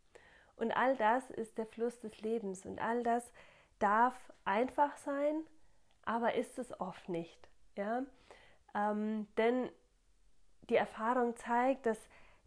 Und 0.57 0.71
all 0.71 0.97
das 0.97 1.29
ist 1.31 1.59
der 1.59 1.67
Fluss 1.67 1.99
des 1.99 2.21
Lebens 2.21 2.65
und 2.65 2.81
all 2.81 3.03
das 3.03 3.33
darf 3.81 4.15
einfach 4.45 4.97
sein, 4.99 5.43
aber 6.05 6.35
ist 6.35 6.57
es 6.57 6.79
oft 6.81 7.09
nicht. 7.09 7.49
Ja? 7.77 8.05
Ähm, 8.77 9.27
denn 9.37 9.71
die 10.71 10.77
Erfahrung 10.77 11.35
zeigt, 11.35 11.87
dass 11.87 11.99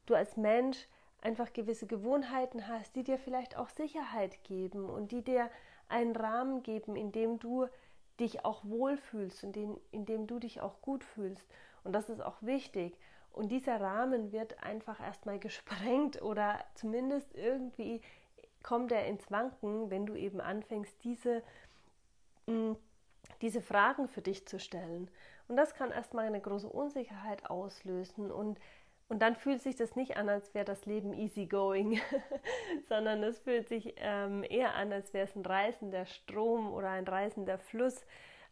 du 0.05 0.15
als 0.15 0.38
Mensch 0.38 0.88
einfach 1.21 1.51
gewisse 1.51 1.88
Gewohnheiten 1.88 2.69
hast, 2.69 2.95
die 2.95 3.03
dir 3.03 3.17
vielleicht 3.17 3.57
auch 3.57 3.67
Sicherheit 3.67 4.45
geben 4.45 4.89
und 4.89 5.12
die 5.12 5.24
dir 5.24 5.50
einen 5.89 6.15
Rahmen 6.15 6.63
geben, 6.63 6.95
in 6.95 7.12
dem 7.12 7.38
du 7.38 7.67
dich 8.17 8.45
auch 8.45 8.63
wohlfühlst 8.63 9.43
und 9.43 9.57
in, 9.57 9.77
in 9.91 10.05
dem 10.05 10.25
du 10.25 10.39
dich 10.39 10.62
auch 10.62 10.81
gut 10.81 11.03
fühlst. 11.03 11.45
Und 11.85 11.93
das 11.93 12.09
ist 12.09 12.19
auch 12.19 12.41
wichtig. 12.41 12.97
Und 13.31 13.49
dieser 13.49 13.79
Rahmen 13.79 14.33
wird 14.33 14.61
einfach 14.61 14.99
erstmal 14.99 15.39
gesprengt 15.47 16.21
oder 16.21 16.59
zumindest 16.73 17.33
irgendwie 17.33 18.01
kommt 18.63 18.91
er 18.91 19.05
ins 19.05 19.29
Wanken, 19.31 19.89
wenn 19.91 20.05
du 20.05 20.15
eben 20.15 20.41
anfängst, 20.41 21.03
diese, 21.03 21.43
mm, 22.47 22.73
diese 23.41 23.61
Fragen 23.61 24.07
für 24.07 24.21
dich 24.21 24.47
zu 24.47 24.59
stellen. 24.59 25.09
Und 25.47 25.55
das 25.55 25.75
kann 25.75 25.91
erstmal 25.91 26.25
eine 26.25 26.41
große 26.41 26.67
Unsicherheit 26.67 27.49
auslösen 27.49 28.31
und 28.31 28.59
und 29.07 29.19
dann 29.21 29.35
fühlt 29.35 29.61
sich 29.61 29.75
das 29.75 29.95
nicht 29.95 30.17
an, 30.17 30.29
als 30.29 30.55
wäre 30.55 30.65
das 30.65 30.87
Leben 30.87 31.13
easy 31.13 31.45
going, 31.45 32.01
sondern 32.89 33.21
es 33.21 33.37
fühlt 33.37 33.67
sich 33.67 33.93
ähm, 33.97 34.43
eher 34.43 34.73
an, 34.73 34.91
als 34.91 35.13
wäre 35.13 35.25
es 35.25 35.35
ein 35.35 35.45
reißender 35.45 36.07
Strom 36.07 36.73
oder 36.73 36.89
ein 36.89 37.07
reißender 37.07 37.59
Fluss, 37.59 38.03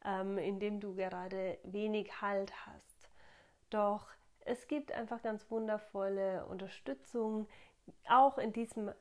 ähm, 0.05 0.37
in 0.37 0.59
dem 0.59 0.79
du 0.79 0.93
gerade 0.93 1.57
wenig 1.63 2.21
Halt 2.21 2.53
hast. 2.67 2.92
Doch 3.73 4.07
es 4.41 4.67
gibt 4.67 4.91
einfach 4.91 5.21
ganz 5.21 5.49
wundervolle 5.49 6.45
Unterstützung, 6.45 7.47
auch 8.07 8.37
in, 8.37 8.53
diesem, 8.53 8.91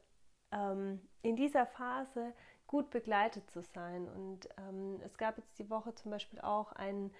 ähm, 0.50 1.00
in 1.22 1.36
dieser 1.36 1.66
Phase 1.66 2.32
gut 2.66 2.90
begleitet 2.90 3.50
zu 3.50 3.62
sein. 3.62 4.08
Und 4.08 4.48
ähm, 4.56 5.00
es 5.04 5.18
gab 5.18 5.36
jetzt 5.38 5.58
die 5.58 5.68
Woche 5.68 5.94
zum 5.94 6.10
Beispiel 6.10 6.40
auch 6.40 6.72
ein 6.72 7.12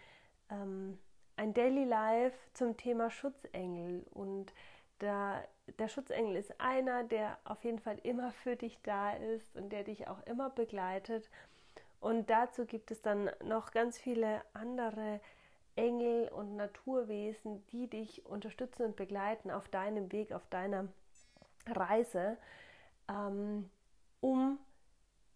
ähm, 0.50 0.98
ein 1.36 1.54
Daily 1.54 1.84
Life 1.84 2.36
zum 2.54 2.76
Thema 2.76 3.10
Schutzengel. 3.10 4.06
Und 4.10 4.52
da, 4.98 5.42
der 5.78 5.88
Schutzengel 5.88 6.36
ist 6.36 6.60
einer, 6.60 7.04
der 7.04 7.38
auf 7.44 7.64
jeden 7.64 7.78
Fall 7.78 7.98
immer 8.02 8.32
für 8.32 8.56
dich 8.56 8.78
da 8.82 9.12
ist 9.12 9.56
und 9.56 9.70
der 9.70 9.84
dich 9.84 10.08
auch 10.08 10.20
immer 10.26 10.50
begleitet. 10.50 11.28
Und 12.00 12.30
dazu 12.30 12.66
gibt 12.66 12.90
es 12.90 13.00
dann 13.00 13.30
noch 13.44 13.70
ganz 13.70 13.98
viele 13.98 14.42
andere 14.52 15.20
Engel 15.76 16.28
und 16.28 16.56
Naturwesen, 16.56 17.64
die 17.68 17.88
dich 17.88 18.26
unterstützen 18.26 18.86
und 18.86 18.96
begleiten 18.96 19.50
auf 19.50 19.68
deinem 19.68 20.12
Weg, 20.12 20.32
auf 20.32 20.46
deiner 20.48 20.88
Reise, 21.66 22.36
ähm, 23.08 23.70
um 24.20 24.58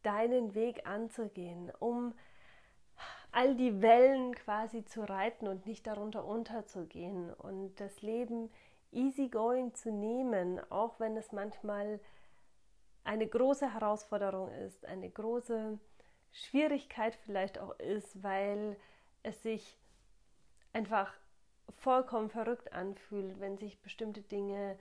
deinen 0.03 0.55
Weg 0.55 0.87
anzugehen, 0.87 1.73
um 1.79 2.15
all 3.33 3.55
die 3.55 3.83
Wellen 3.83 4.35
quasi 4.35 4.85
zu 4.85 5.03
reiten 5.03 5.49
und 5.49 5.67
nicht 5.67 5.87
darunter 5.87 6.25
unterzugehen 6.25 7.33
und 7.35 7.79
das 7.81 8.03
Leben 8.03 8.51
easygoing 8.93 9.75
zu 9.75 9.91
nehmen, 9.91 10.61
auch 10.71 10.99
wenn 11.01 11.17
es 11.17 11.33
manchmal 11.33 12.01
eine 13.05 13.27
große 13.27 13.73
Herausforderung 13.73 14.51
ist, 14.51 14.85
eine 14.87 15.11
große 15.11 15.79
Schwierigkeit 16.33 17.15
vielleicht 17.15 17.59
auch 17.59 17.79
ist, 17.79 18.23
weil 18.23 18.77
es 19.23 19.43
sich 19.43 19.79
einfach 20.77 21.11
vollkommen 21.79 22.29
verrückt 22.29 22.75
anfühlt, 22.75 23.41
wenn 23.41 23.57
sich 23.57 23.81
bestimmte 23.81 24.21
Dinge 24.21 24.79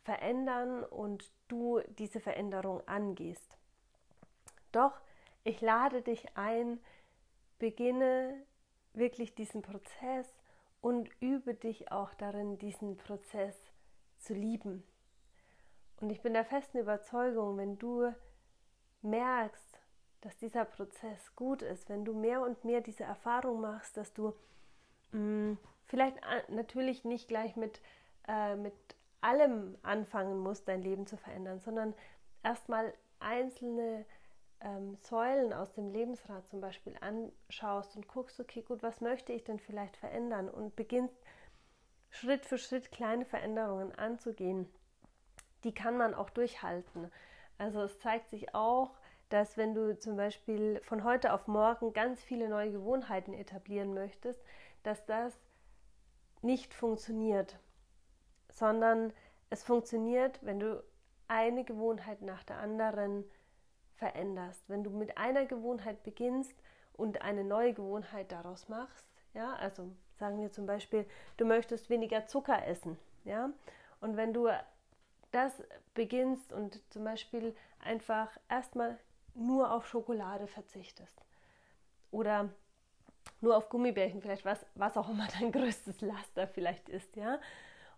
verändern 0.00 0.82
und 0.84 1.30
du 1.48 1.80
diese 1.98 2.18
Veränderung 2.18 2.80
angehst. 2.88 3.58
Doch 4.72 4.98
ich 5.44 5.60
lade 5.60 6.00
dich 6.00 6.34
ein, 6.34 6.80
beginne 7.58 8.42
wirklich 8.94 9.34
diesen 9.34 9.60
Prozess 9.60 10.26
und 10.80 11.10
übe 11.20 11.52
dich 11.52 11.92
auch 11.92 12.14
darin, 12.14 12.58
diesen 12.58 12.96
Prozess 12.96 13.54
zu 14.16 14.32
lieben. 14.32 14.82
Und 16.00 16.08
ich 16.08 16.22
bin 16.22 16.32
der 16.32 16.46
festen 16.46 16.78
Überzeugung, 16.78 17.58
wenn 17.58 17.78
du 17.78 18.14
merkst, 19.02 19.78
dass 20.22 20.38
dieser 20.38 20.64
Prozess 20.64 21.36
gut 21.36 21.60
ist, 21.60 21.90
wenn 21.90 22.06
du 22.06 22.14
mehr 22.14 22.40
und 22.40 22.64
mehr 22.64 22.80
diese 22.80 23.04
Erfahrung 23.04 23.60
machst, 23.60 23.98
dass 23.98 24.14
du 24.14 24.32
vielleicht 25.86 26.16
natürlich 26.48 27.04
nicht 27.04 27.28
gleich 27.28 27.56
mit, 27.56 27.80
äh, 28.26 28.56
mit 28.56 28.74
allem 29.20 29.76
anfangen 29.82 30.38
musst, 30.38 30.68
dein 30.68 30.82
Leben 30.82 31.06
zu 31.06 31.16
verändern, 31.16 31.60
sondern 31.60 31.94
erstmal 32.42 32.92
einzelne 33.20 34.04
ähm, 34.60 34.96
Säulen 35.02 35.52
aus 35.52 35.72
dem 35.74 35.90
Lebensrat 35.90 36.46
zum 36.48 36.60
Beispiel 36.60 36.94
anschaust 37.00 37.96
und 37.96 38.08
guckst, 38.08 38.40
okay, 38.40 38.62
gut, 38.62 38.82
was 38.82 39.00
möchte 39.00 39.32
ich 39.32 39.44
denn 39.44 39.58
vielleicht 39.58 39.96
verändern 39.96 40.48
und 40.48 40.76
beginnst 40.76 41.22
Schritt 42.10 42.44
für 42.44 42.58
Schritt 42.58 42.90
kleine 42.90 43.24
Veränderungen 43.24 43.92
anzugehen, 43.94 44.66
die 45.64 45.74
kann 45.74 45.96
man 45.96 46.14
auch 46.14 46.30
durchhalten. 46.30 47.10
Also 47.58 47.82
es 47.82 47.98
zeigt 47.98 48.30
sich 48.30 48.54
auch, 48.54 48.96
dass 49.28 49.56
wenn 49.56 49.74
du 49.74 49.98
zum 49.98 50.16
Beispiel 50.16 50.80
von 50.82 51.04
heute 51.04 51.32
auf 51.32 51.48
morgen 51.48 51.92
ganz 51.92 52.22
viele 52.22 52.48
neue 52.48 52.72
Gewohnheiten 52.72 53.34
etablieren 53.34 53.92
möchtest, 53.92 54.42
dass 54.88 55.04
das 55.04 55.34
nicht 56.40 56.72
funktioniert, 56.72 57.58
sondern 58.48 59.12
es 59.50 59.62
funktioniert, 59.62 60.38
wenn 60.42 60.60
du 60.60 60.82
eine 61.26 61.62
Gewohnheit 61.62 62.22
nach 62.22 62.42
der 62.42 62.56
anderen 62.56 63.24
veränderst. 63.96 64.66
Wenn 64.66 64.82
du 64.82 64.88
mit 64.88 65.18
einer 65.18 65.44
Gewohnheit 65.44 66.02
beginnst 66.04 66.54
und 66.94 67.20
eine 67.20 67.44
neue 67.44 67.74
Gewohnheit 67.74 68.32
daraus 68.32 68.70
machst, 68.70 69.06
ja, 69.34 69.52
also 69.56 69.90
sagen 70.18 70.40
wir 70.40 70.52
zum 70.52 70.64
Beispiel, 70.64 71.06
du 71.36 71.44
möchtest 71.44 71.90
weniger 71.90 72.26
Zucker 72.26 72.66
essen, 72.66 72.96
ja, 73.24 73.50
und 74.00 74.16
wenn 74.16 74.32
du 74.32 74.48
das 75.32 75.52
beginnst 75.92 76.50
und 76.50 76.80
zum 76.90 77.04
Beispiel 77.04 77.54
einfach 77.78 78.30
erstmal 78.48 78.98
nur 79.34 79.70
auf 79.70 79.86
Schokolade 79.86 80.46
verzichtest 80.46 81.26
oder 82.10 82.48
nur 83.40 83.56
auf 83.56 83.68
Gummibärchen, 83.68 84.20
vielleicht 84.20 84.44
was, 84.44 84.64
was 84.74 84.96
auch 84.96 85.08
immer 85.08 85.26
dein 85.38 85.52
größtes 85.52 86.00
Laster 86.00 86.46
vielleicht 86.46 86.88
ist, 86.88 87.16
ja, 87.16 87.38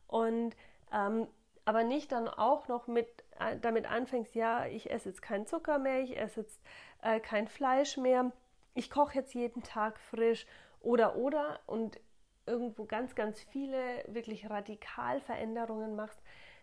und 0.06 0.56
ähm, 0.92 1.26
aber 1.64 1.85
nicht 1.85 2.11
dann 2.12 2.28
auch 2.28 2.68
noch 2.68 2.87
mit 2.87 3.06
äh, 3.38 3.56
damit 3.61 3.87
anfängst, 3.87 4.35
ja, 4.35 4.66
ich 4.66 4.90
esse 4.90 5.11
jetzt 5.11 5.23
keinen 5.23 5.47
Zucker 5.47 5.78
mehr, 5.78 6.00
ich 6.00 6.18
esse 6.18 6.40
jetzt 6.40 6.61
äh, 7.02 7.20
kein 7.20 7.49
Fleisch 7.49 7.97
mehr, 7.97 8.32
ich 8.75 8.90
koche 8.90 9.16
jetzt 9.16 9.35
jeden 9.35 9.62
Tag 9.62 9.99
frisch 10.00 10.47
oder 10.80 11.16
oder 11.16 11.61
und 11.66 12.00
irgendwo 12.47 12.85
ganz, 12.85 13.14
ganz 13.14 13.40
viele 13.40 14.04
wirklich 14.09 14.50
radikal 14.50 15.20
Veränderungen 15.20 15.94
machst, 15.94 16.20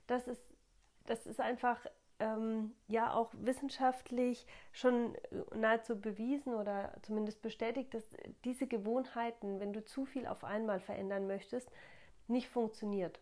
das 0.08 0.28
ist, 0.28 0.42
das 1.06 1.26
ist 1.26 1.40
einfach 1.40 1.80
ähm, 2.20 2.74
ja 2.88 3.14
auch 3.14 3.32
wissenschaftlich 3.34 4.46
schon 4.72 5.16
nahezu 5.56 6.00
bewiesen 6.00 6.54
oder 6.56 6.94
zumindest 7.02 7.42
bestätigt, 7.42 7.94
dass 7.94 8.04
diese 8.44 8.68
Gewohnheiten, 8.68 9.60
wenn 9.60 9.74
du 9.74 9.84
zu 9.86 10.06
viel 10.06 10.28
auf 10.28 10.44
einmal 10.44 10.80
verändern 10.80 11.28
möchtest, 11.28 11.70
nicht 12.28 12.50
funktioniert. 12.50 13.20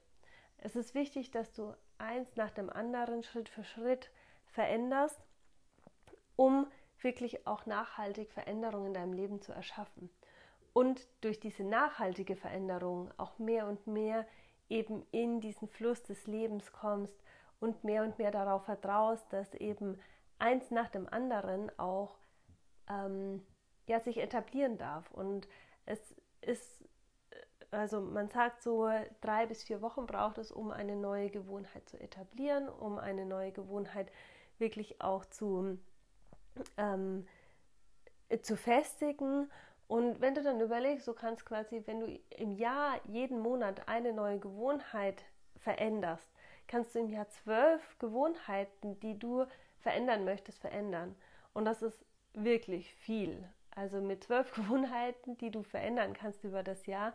Es 0.58 0.76
ist 0.76 0.96
wichtig, 0.96 1.32
dass 1.32 1.54
du 1.54 1.74
eins 1.98 2.36
nach 2.36 2.52
dem 2.52 2.70
anderen 2.70 3.24
Schritt 3.24 3.50
für 3.50 3.64
Schritt 3.64 4.10
veränderst, 4.48 5.20
um 6.36 6.68
wirklich 7.02 7.46
auch 7.46 7.66
nachhaltig 7.66 8.32
Veränderungen 8.32 8.88
in 8.88 8.94
deinem 8.94 9.14
Leben 9.14 9.42
zu 9.42 9.52
erschaffen. 9.52 10.10
Und 10.74 11.08
durch 11.22 11.40
diese 11.40 11.64
nachhaltige 11.64 12.36
Veränderung 12.36 13.12
auch 13.18 13.38
mehr 13.38 13.68
und 13.68 13.88
mehr 13.88 14.26
eben 14.70 15.06
in 15.12 15.40
diesen 15.40 15.68
Fluss 15.68 16.04
des 16.04 16.26
Lebens 16.28 16.72
kommst 16.72 17.16
und 17.60 17.84
mehr 17.84 18.04
und 18.04 18.18
mehr 18.18 18.32
darauf 18.32 18.66
vertraust, 18.66 19.32
dass 19.32 19.54
eben 19.56 20.00
eins 20.40 20.72
nach 20.72 20.90
dem 20.90 21.08
anderen 21.08 21.72
auch 21.80 22.18
ähm, 22.90 23.46
ja, 23.88 24.00
sich 24.00 24.18
etablieren 24.18 24.78
darf. 24.78 25.10
Und 25.12 25.48
es 25.86 26.00
ist, 26.42 26.86
also 27.72 28.02
man 28.02 28.30
sagt 28.30 28.62
so, 28.62 28.90
drei 29.22 29.46
bis 29.46 29.64
vier 29.64 29.82
Wochen 29.82 30.06
braucht 30.06 30.38
es, 30.38 30.52
um 30.52 30.72
eine 30.72 30.96
neue 30.96 31.30
Gewohnheit 31.30 31.88
zu 31.90 32.00
etablieren, 32.00 32.70
um 32.70 32.98
eine 32.98 33.26
neue 33.26 33.52
Gewohnheit 33.52 34.12
wirklich 34.58 35.02
auch 35.02 35.26
zu, 35.26 35.78
ähm, 36.78 37.28
zu 38.42 38.58
festigen. 38.58 39.50
Und 39.88 40.20
wenn 40.20 40.34
du 40.34 40.42
dann 40.42 40.60
überlegst, 40.62 41.08
du 41.08 41.14
kannst 41.14 41.46
quasi, 41.46 41.84
wenn 41.86 42.00
du 42.00 42.20
im 42.38 42.54
Jahr 42.54 43.00
jeden 43.06 43.40
Monat 43.40 43.88
eine 43.88 44.14
neue 44.14 44.40
Gewohnheit 44.40 45.24
veränderst, 45.58 46.28
kannst 46.68 46.96
du 46.96 47.00
im 47.00 47.10
Jahr 47.10 47.30
zwölf 47.30 47.98
Gewohnheiten, 48.00 49.00
die 49.00 49.18
du 49.18 49.46
verändern 49.80 50.26
möchtest, 50.26 50.60
verändern. 50.60 51.16
Und 51.54 51.66
das 51.66 51.82
ist 51.82 52.06
wirklich 52.34 52.94
viel. 52.96 53.48
Also 53.72 54.02
mit 54.02 54.24
zwölf 54.24 54.52
Gewohnheiten, 54.56 55.38
die 55.38 55.52
du 55.52 55.64
verändern 55.64 56.14
kannst 56.14 56.44
über 56.44 56.64
das 56.64 56.86
Jahr, 56.86 57.14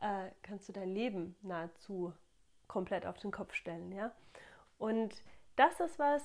äh, 0.00 0.30
kannst 0.42 0.68
du 0.68 0.72
dein 0.72 0.94
Leben 0.94 1.36
nahezu 1.42 2.12
komplett 2.66 3.06
auf 3.06 3.18
den 3.18 3.30
Kopf 3.30 3.54
stellen, 3.54 3.92
ja. 3.92 4.12
Und 4.78 5.22
das 5.56 5.80
ist 5.80 5.98
was, 5.98 6.22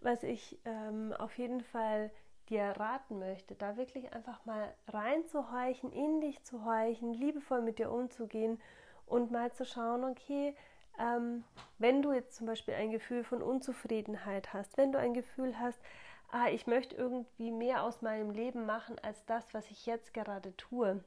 was 0.00 0.22
ich 0.22 0.58
ähm, 0.64 1.12
auf 1.18 1.36
jeden 1.36 1.62
Fall 1.62 2.10
dir 2.48 2.64
raten 2.64 3.18
möchte, 3.18 3.54
da 3.54 3.76
wirklich 3.76 4.12
einfach 4.12 4.44
mal 4.44 4.74
reinzuhorchen, 4.88 5.92
in 5.92 6.20
dich 6.20 6.42
zu 6.42 6.64
horchen, 6.64 7.12
liebevoll 7.14 7.62
mit 7.62 7.78
dir 7.78 7.90
umzugehen 7.90 8.60
und 9.06 9.30
mal 9.30 9.52
zu 9.52 9.64
schauen, 9.64 10.04
okay, 10.04 10.54
ähm, 11.00 11.44
wenn 11.78 12.02
du 12.02 12.12
jetzt 12.12 12.36
zum 12.36 12.46
Beispiel 12.46 12.74
ein 12.74 12.90
Gefühl 12.90 13.24
von 13.24 13.42
Unzufriedenheit 13.42 14.52
hast, 14.52 14.76
wenn 14.76 14.92
du 14.92 14.98
ein 14.98 15.14
Gefühl 15.14 15.58
hast, 15.58 15.80
ah, 16.30 16.48
ich 16.48 16.66
möchte 16.66 16.94
irgendwie 16.94 17.50
mehr 17.50 17.82
aus 17.82 18.02
meinem 18.02 18.30
Leben 18.30 18.66
machen 18.66 18.98
als 19.02 19.24
das, 19.26 19.52
was 19.54 19.70
ich 19.70 19.86
jetzt 19.86 20.14
gerade 20.14 20.56
tue, 20.56 21.02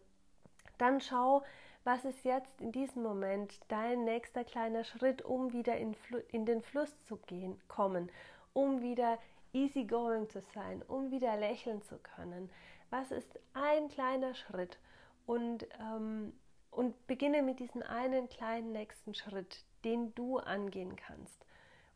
dann 0.77 0.99
schau, 0.99 1.43
was 1.83 2.05
ist 2.05 2.23
jetzt 2.23 2.61
in 2.61 2.71
diesem 2.71 3.03
Moment 3.03 3.59
dein 3.67 4.03
nächster 4.05 4.43
kleiner 4.43 4.83
Schritt, 4.83 5.21
um 5.21 5.53
wieder 5.53 5.77
in, 5.77 5.95
in 6.29 6.45
den 6.45 6.61
Fluss 6.61 7.05
zu 7.05 7.17
gehen, 7.17 7.61
kommen, 7.67 8.09
um 8.53 8.81
wieder 8.81 9.19
easygoing 9.53 10.29
zu 10.29 10.41
sein, 10.53 10.81
um 10.87 11.11
wieder 11.11 11.37
lächeln 11.37 11.81
zu 11.83 11.97
können. 11.97 12.49
Was 12.89 13.11
ist 13.11 13.39
ein 13.53 13.89
kleiner 13.89 14.33
Schritt? 14.33 14.79
Und, 15.25 15.67
ähm, 15.79 16.33
und 16.71 17.07
beginne 17.07 17.43
mit 17.43 17.59
diesem 17.59 17.83
einen 17.83 18.29
kleinen 18.29 18.71
nächsten 18.71 19.13
Schritt, 19.13 19.65
den 19.83 20.13
du 20.15 20.37
angehen 20.39 20.95
kannst. 20.95 21.45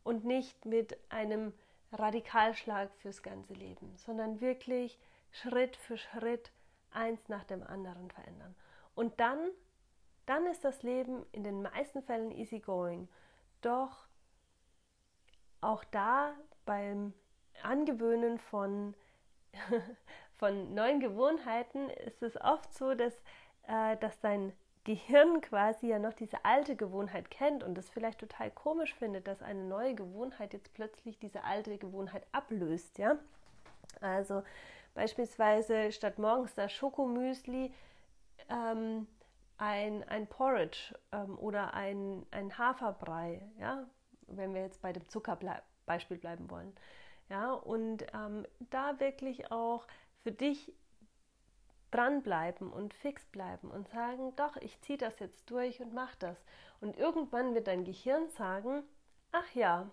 Und 0.04 0.24
nicht 0.24 0.64
mit 0.64 0.98
einem 1.10 1.52
Radikalschlag 1.92 2.94
fürs 2.96 3.22
ganze 3.22 3.54
Leben, 3.54 3.96
sondern 3.96 4.40
wirklich 4.40 4.98
Schritt 5.30 5.76
für 5.76 5.96
Schritt 5.96 6.52
eins 6.90 7.28
nach 7.28 7.44
dem 7.44 7.62
anderen 7.62 8.10
verändern. 8.10 8.54
Und 8.94 9.20
dann, 9.20 9.50
dann 10.26 10.46
ist 10.46 10.64
das 10.64 10.82
Leben 10.82 11.24
in 11.32 11.44
den 11.44 11.62
meisten 11.62 12.02
Fällen 12.02 12.30
easygoing. 12.30 13.08
Doch 13.60 14.08
auch 15.60 15.84
da 15.84 16.34
beim 16.64 17.12
Angewöhnen 17.62 18.38
von, 18.38 18.94
von 20.36 20.74
neuen 20.74 21.00
Gewohnheiten 21.00 21.90
ist 21.90 22.22
es 22.22 22.40
oft 22.40 22.72
so, 22.74 22.94
dass, 22.94 23.14
äh, 23.66 23.96
dass 23.96 24.20
dein 24.20 24.52
Gehirn 24.88 25.42
quasi 25.42 25.88
ja 25.88 25.98
noch 25.98 26.14
diese 26.14 26.46
alte 26.46 26.74
Gewohnheit 26.74 27.30
kennt 27.30 27.62
und 27.62 27.76
es 27.76 27.90
vielleicht 27.90 28.20
total 28.20 28.50
komisch 28.50 28.94
findet, 28.94 29.28
dass 29.28 29.42
eine 29.42 29.62
neue 29.62 29.94
Gewohnheit 29.94 30.54
jetzt 30.54 30.72
plötzlich 30.72 31.18
diese 31.18 31.44
alte 31.44 31.76
Gewohnheit 31.76 32.26
ablöst, 32.32 32.96
ja. 32.96 33.18
Also 34.00 34.42
beispielsweise 34.94 35.92
statt 35.92 36.18
morgens 36.18 36.54
das 36.54 36.72
Schokomüsli 36.72 37.70
ähm, 38.48 39.06
ein, 39.58 40.08
ein 40.08 40.26
Porridge 40.26 40.94
ähm, 41.12 41.38
oder 41.38 41.74
ein, 41.74 42.24
ein 42.30 42.56
Haferbrei, 42.56 43.42
ja, 43.60 43.86
wenn 44.26 44.54
wir 44.54 44.62
jetzt 44.62 44.80
bei 44.80 44.94
dem 44.94 45.06
Zuckerbeispiel 45.06 46.16
bleiben 46.16 46.48
wollen. 46.48 46.74
Ja, 47.28 47.52
und 47.52 48.06
ähm, 48.14 48.46
da 48.70 48.98
wirklich 49.00 49.52
auch 49.52 49.86
für 50.22 50.32
dich 50.32 50.72
dranbleiben 51.90 52.70
und 52.70 52.94
fix 52.94 53.24
bleiben 53.26 53.70
und 53.70 53.88
sagen, 53.88 54.34
doch, 54.36 54.56
ich 54.56 54.80
ziehe 54.82 54.98
das 54.98 55.18
jetzt 55.18 55.50
durch 55.50 55.80
und 55.80 55.94
mach 55.94 56.14
das. 56.16 56.36
Und 56.80 56.96
irgendwann 56.96 57.54
wird 57.54 57.66
dein 57.66 57.84
Gehirn 57.84 58.28
sagen, 58.30 58.82
ach 59.32 59.54
ja, 59.54 59.90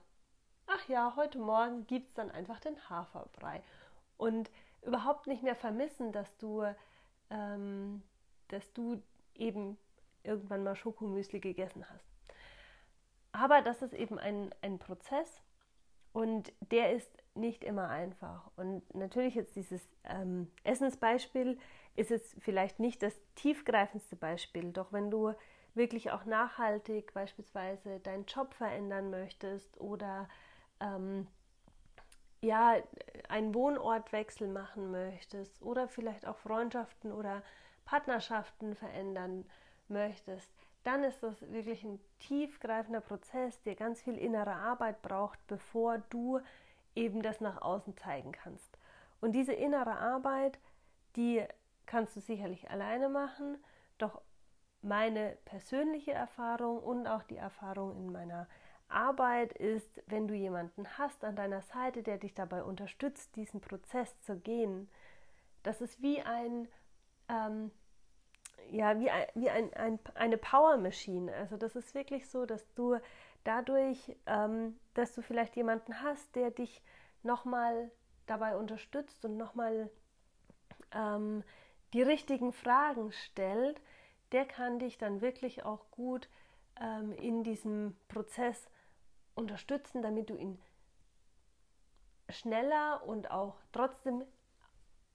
ach 0.68 0.88
ja, 0.88 1.14
heute 1.16 1.40
Morgen 1.40 1.88
gibt 1.88 2.10
es 2.10 2.14
dann 2.16 2.32
einfach 2.32 2.60
den 2.60 2.78
Haferbrei. 2.90 3.64
Und 4.18 4.52
überhaupt 4.82 5.28
nicht 5.28 5.44
mehr 5.44 5.56
vermissen, 5.56 6.12
dass 6.12 6.38
du, 6.38 6.64
ähm, 7.30 8.04
dass 8.50 8.72
du 8.74 9.02
eben 9.34 9.78
irgendwann 10.24 10.64
mal 10.64 10.76
Schokomüsli 10.76 11.40
gegessen 11.40 11.86
hast. 11.90 12.06
Aber 13.32 13.62
das 13.62 13.82
ist 13.82 13.94
eben 13.94 14.18
ein, 14.18 14.54
ein 14.62 14.80
Prozess 14.80 15.42
und 16.14 16.54
der 16.72 16.94
ist 16.94 17.12
nicht 17.36 17.64
immer 17.64 17.90
einfach. 17.90 18.50
Und 18.56 18.82
natürlich 18.96 19.36
jetzt 19.36 19.56
dieses 19.56 19.82
ähm, 20.06 20.50
Essensbeispiel 20.64 21.60
ist 21.96 22.12
es 22.12 22.36
vielleicht 22.40 22.80
nicht 22.80 23.02
das 23.02 23.14
tiefgreifendste 23.36 24.16
Beispiel, 24.16 24.72
doch 24.72 24.92
wenn 24.92 25.10
du 25.10 25.34
wirklich 25.74 26.12
auch 26.12 26.26
nachhaltig 26.26 27.14
beispielsweise 27.14 28.00
deinen 28.00 28.26
Job 28.26 28.54
verändern 28.54 29.10
möchtest 29.10 29.80
oder 29.80 30.28
ähm, 30.80 31.28
ja, 32.42 32.76
einen 33.28 33.54
Wohnortwechsel 33.54 34.48
machen 34.48 34.92
möchtest 34.92 35.62
oder 35.62 35.88
vielleicht 35.88 36.26
auch 36.26 36.38
Freundschaften 36.38 37.12
oder 37.12 37.44
Partnerschaften 37.86 38.76
verändern 38.76 39.46
möchtest, 39.88 40.50
dann 40.84 41.04
ist 41.04 41.24
das 41.24 41.42
wirklich 41.52 41.84
ein 41.84 42.00
tiefgreifender 42.20 43.02
Prozess, 43.02 43.62
der 43.64 43.76
ganz 43.76 44.02
viel 44.02 44.18
innere 44.18 44.54
Arbeit 44.54 45.02
braucht, 45.02 45.40
bevor 45.48 45.98
du 46.10 46.40
eben 46.96 47.22
das 47.22 47.42
nach 47.42 47.62
außen 47.62 47.98
zeigen 47.98 48.32
kannst. 48.32 48.78
Und 49.20 49.32
diese 49.34 49.54
innere 49.54 49.98
Arbeit, 49.98 50.60
die 51.16 51.44
kannst 51.86 52.16
du 52.16 52.22
sicherlich 52.22 52.70
alleine 52.70 53.10
machen, 53.10 53.58
doch 53.98 54.22
meine 54.82 55.38
persönliche 55.46 56.14
Erfahrung 56.14 56.80
und 56.80 57.08
auch 57.08 57.24
die 57.24 57.38
Erfahrung 57.38 57.96
in 57.98 58.12
meiner 58.12 58.48
Arbeit 58.88 59.54
ist, 59.54 60.04
wenn 60.08 60.28
du 60.28 60.36
jemanden 60.36 60.88
hast 60.98 61.24
an 61.24 61.36
deiner 61.36 61.62
Seite, 61.62 62.04
der 62.04 62.18
dich 62.18 62.34
dabei 62.34 62.64
unterstützt, 62.64 63.36
diesen 63.36 63.62
Prozess 63.62 64.22
zu 64.22 64.38
gehen, 64.38 64.90
das 65.64 65.82
ist 65.82 66.02
wie 66.02 66.22
ein, 66.22 66.68
ähm, 67.28 67.72
ja, 68.70 69.00
wie, 69.00 69.10
ein, 69.10 69.26
wie 69.34 69.50
ein, 69.50 69.74
ein, 69.74 70.00
eine 70.14 70.38
Power 70.38 70.78
Machine. 70.78 71.34
Also 71.34 71.58
das 71.58 71.76
ist 71.76 71.96
wirklich 71.96 72.30
so, 72.30 72.46
dass 72.46 72.72
du 72.76 72.98
dadurch, 73.44 74.16
ähm, 74.28 74.78
dass 74.94 75.16
du 75.16 75.24
vielleicht 75.24 75.56
jemanden 75.56 76.02
hast, 76.04 76.36
der 76.36 76.52
dich 76.52 76.84
nochmal 77.24 77.90
dabei 78.28 78.56
unterstützt 78.56 79.26
und 79.26 79.38
nochmal 79.38 79.90
ähm, 80.92 81.44
die 81.96 82.02
richtigen 82.02 82.52
Fragen 82.52 83.14
stellt, 83.14 83.80
der 84.34 84.46
kann 84.46 84.80
dich 84.80 84.98
dann 84.98 85.22
wirklich 85.22 85.64
auch 85.64 85.90
gut 85.92 86.28
ähm, 86.78 87.14
in 87.14 87.46
diesem 87.46 87.96
Prozess 88.10 88.68
unterstützen, 89.34 90.02
damit 90.02 90.30
du 90.30 90.36
ihn 90.36 90.60
schneller 92.28 93.02
und 93.06 93.32
auch 93.32 93.56
trotzdem, 93.72 94.26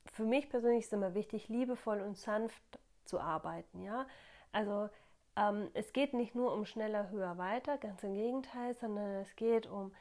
für 0.07 0.25
mich 0.25 0.49
persönlich 0.49 0.85
ist 0.85 0.95
immer 0.95 1.14
wichtig, 1.14 1.49
liebevoll 1.49 2.01
und 2.01 2.16
sanft 2.16 2.79
zu 3.05 3.21
arbeiten. 3.21 3.83
Ja? 3.83 4.07
Also 4.51 4.88
ähm, 5.37 5.69
es 5.75 5.93
geht 5.93 6.14
nicht 6.14 6.35
nur 6.35 6.51
um 6.55 6.64
schneller, 6.64 7.11
höher, 7.11 7.37
weiter, 7.37 7.77
ganz 7.77 8.03
im 8.05 8.14
Gegenteil, 8.14 8.75
sondern 8.75 9.16
es 9.16 9.37
geht 9.37 9.66
um 9.66 9.93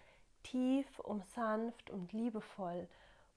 tief, 0.43 0.99
um 0.99 1.23
sanft 1.23 1.89
und 1.89 2.13
liebevoll. 2.13 2.87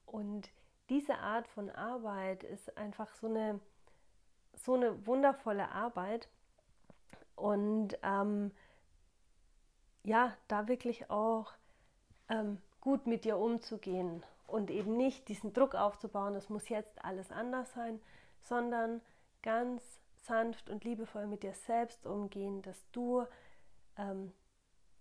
Und 0.07 0.49
diese 0.89 1.19
Art 1.19 1.49
von 1.49 1.71
Arbeit 1.71 2.45
ist 2.45 2.77
einfach 2.77 3.15
so 3.15 3.27
eine, 3.27 3.61
so 4.55 4.75
eine 4.75 5.07
wundervolle 5.07 5.71
Arbeit. 5.71 6.29
Und 7.37 7.99
ähm, 8.03 8.53
ja, 10.05 10.37
da 10.49 10.69
wirklich 10.69 11.11
auch 11.11 11.53
ähm, 12.29 12.61
gut 12.81 13.07
mit 13.07 13.25
dir 13.25 13.39
umzugehen 13.39 14.23
und 14.47 14.71
eben 14.71 14.97
nicht 14.97 15.29
diesen 15.29 15.53
Druck 15.53 15.75
aufzubauen, 15.75 16.35
es 16.35 16.49
muss 16.49 16.69
jetzt 16.69 17.05
alles 17.05 17.31
anders 17.31 17.73
sein, 17.73 18.01
sondern 18.41 19.01
ganz 19.43 19.83
sanft 20.23 20.69
und 20.69 20.85
liebevoll 20.85 21.27
mit 21.27 21.43
dir 21.43 21.55
selbst 21.55 22.07
umgehen, 22.07 22.63
dass 22.63 22.91
du 22.93 23.25
ähm, 23.97 24.33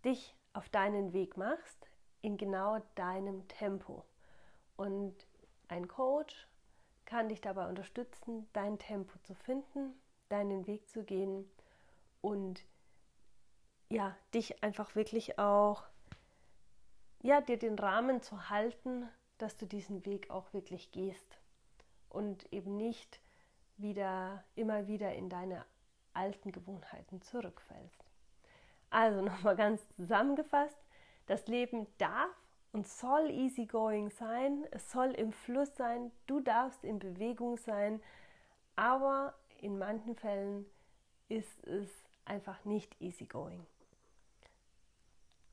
dich 0.06 0.36
auf 0.54 0.70
deinen 0.70 1.14
Weg 1.14 1.38
machst, 1.38 1.90
in 2.22 2.38
genau 2.38 2.80
deinem 2.96 3.48
Tempo. 3.48 4.06
Und 4.76 5.16
ein 5.72 5.88
Coach 5.88 6.48
kann 7.06 7.30
dich 7.30 7.42
dabei 7.42 7.68
unterstützen, 7.68 8.48
dein 8.54 8.78
Tempo 8.78 9.18
zu 9.20 9.34
finden, 9.34 9.94
deinen 10.30 10.68
Weg 10.68 10.90
zu 10.90 11.04
gehen 11.04 11.50
und 12.22 12.64
ja, 13.90 14.16
dich 14.34 14.64
einfach 14.64 14.96
wirklich 14.96 15.40
auch 15.40 15.84
ja, 17.24 17.40
dir 17.42 17.58
den 17.58 17.78
Rahmen 17.78 18.22
zu 18.22 18.50
halten, 18.50 19.08
dass 19.38 19.58
du 19.58 19.66
diesen 19.66 20.06
Weg 20.06 20.30
auch 20.30 20.54
wirklich 20.54 20.92
gehst 20.92 21.40
und 22.10 22.52
eben 22.52 22.78
nicht 22.78 23.22
wieder 23.78 24.44
immer 24.56 24.88
wieder 24.88 25.14
in 25.14 25.30
deine 25.30 25.66
alten 26.14 26.52
Gewohnheiten 26.52 27.22
zurückfällst. 27.22 28.04
Also 28.90 29.22
nochmal 29.26 29.56
ganz 29.56 29.88
zusammengefasst, 29.96 30.78
das 31.28 31.48
Leben 31.48 31.88
darf 31.98 32.36
und 32.72 32.88
soll 32.88 33.30
easygoing 33.30 34.10
sein, 34.12 34.66
es 34.72 34.92
soll 34.92 35.12
im 35.12 35.32
Fluss 35.34 35.76
sein, 35.76 36.12
du 36.28 36.40
darfst 36.40 36.84
in 36.84 37.00
Bewegung 37.00 37.58
sein, 37.58 38.02
aber 38.76 39.34
in 39.60 39.78
manchen 39.78 40.16
Fällen 40.16 40.66
ist 41.28 41.66
es 41.68 41.90
einfach 42.26 42.64
nicht 42.66 43.00
easygoing. 43.02 43.66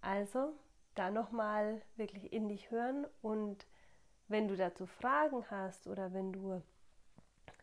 Also 0.00 0.52
da 0.94 1.10
nochmal 1.10 1.82
wirklich 1.96 2.32
in 2.32 2.48
dich 2.48 2.70
hören 2.70 3.06
und 3.22 3.66
wenn 4.28 4.48
du 4.48 4.56
dazu 4.56 4.86
Fragen 4.86 5.44
hast 5.50 5.86
oder 5.86 6.12
wenn 6.12 6.32
du 6.32 6.62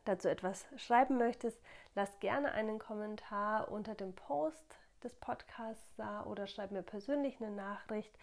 dazu 0.03 0.27
etwas 0.27 0.65
schreiben 0.77 1.17
möchtest, 1.17 1.57
lass 1.95 2.19
gerne 2.19 2.51
einen 2.51 2.79
Kommentar 2.79 3.71
unter 3.71 3.95
dem 3.95 4.13
Post 4.13 4.77
des 5.03 5.15
Podcasts 5.15 5.95
da 5.97 6.23
oder 6.25 6.47
schreib 6.47 6.71
mir 6.71 6.83
persönlich 6.83 7.41
eine 7.41 7.55
Nachricht, 7.55 8.17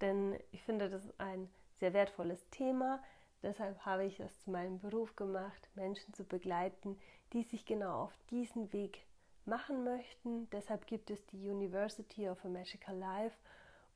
denn 0.00 0.38
ich 0.52 0.62
finde, 0.62 0.88
das 0.88 1.04
ist 1.04 1.20
ein 1.20 1.48
sehr 1.74 1.92
wertvolles 1.92 2.48
Thema. 2.50 3.02
Deshalb 3.42 3.78
habe 3.84 4.04
ich 4.04 4.18
es 4.20 4.40
zu 4.40 4.50
meinem 4.50 4.78
Beruf 4.78 5.14
gemacht, 5.16 5.68
Menschen 5.74 6.14
zu 6.14 6.24
begleiten, 6.24 6.98
die 7.32 7.42
sich 7.42 7.66
genau 7.66 8.04
auf 8.04 8.18
diesen 8.30 8.72
Weg 8.72 9.04
machen 9.44 9.84
möchten. 9.84 10.48
Deshalb 10.50 10.86
gibt 10.86 11.10
es 11.10 11.24
die 11.26 11.48
University 11.48 12.28
of 12.28 12.44
a 12.44 12.48
Magical 12.48 12.96
Life 12.96 13.36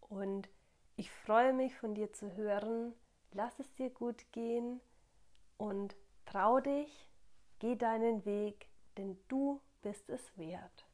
und 0.00 0.48
ich 0.96 1.10
freue 1.10 1.52
mich 1.52 1.74
von 1.76 1.94
dir 1.94 2.12
zu 2.12 2.36
hören. 2.36 2.92
Lass 3.32 3.58
es 3.58 3.72
dir 3.72 3.90
gut 3.90 4.30
gehen 4.32 4.80
und 5.56 5.96
trau 6.26 6.60
dich, 6.60 7.08
geh 7.58 7.76
deinen 7.76 8.24
Weg, 8.24 8.68
denn 8.96 9.18
du 9.28 9.60
bist 9.82 10.08
es 10.10 10.36
wert. 10.36 10.89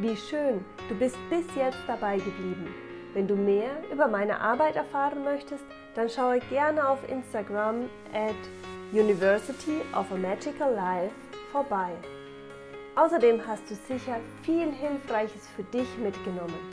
Wie 0.00 0.16
schön, 0.16 0.64
du 0.88 0.94
bist 0.94 1.16
bis 1.28 1.44
jetzt 1.56 1.80
dabei 1.88 2.18
geblieben. 2.18 2.72
Wenn 3.14 3.26
du 3.26 3.34
mehr 3.34 3.82
über 3.92 4.06
meine 4.06 4.38
Arbeit 4.38 4.76
erfahren 4.76 5.24
möchtest, 5.24 5.64
dann 5.96 6.08
schaue 6.08 6.38
gerne 6.50 6.88
auf 6.88 7.00
Instagram 7.10 7.86
at 8.14 8.36
University 8.92 9.80
of 9.96 10.06
a 10.12 10.16
Magical 10.16 10.72
Life 10.72 11.10
vorbei. 11.50 11.90
Außerdem 12.94 13.44
hast 13.44 13.68
du 13.68 13.74
sicher 13.74 14.20
viel 14.42 14.70
Hilfreiches 14.70 15.48
für 15.56 15.64
dich 15.64 15.88
mitgenommen. 15.98 16.70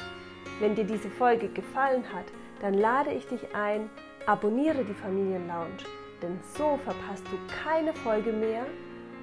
Wenn 0.59 0.75
dir 0.75 0.85
diese 0.85 1.09
Folge 1.09 1.47
gefallen 1.49 2.03
hat, 2.13 2.25
dann 2.61 2.75
lade 2.75 3.11
ich 3.11 3.25
dich 3.25 3.55
ein, 3.55 3.89
abonniere 4.27 4.83
die 4.85 4.93
Familienlounge, 4.93 5.77
denn 6.21 6.39
so 6.55 6.79
verpasst 6.83 7.25
du 7.31 7.39
keine 7.63 7.91
Folge 7.95 8.31
mehr 8.31 8.67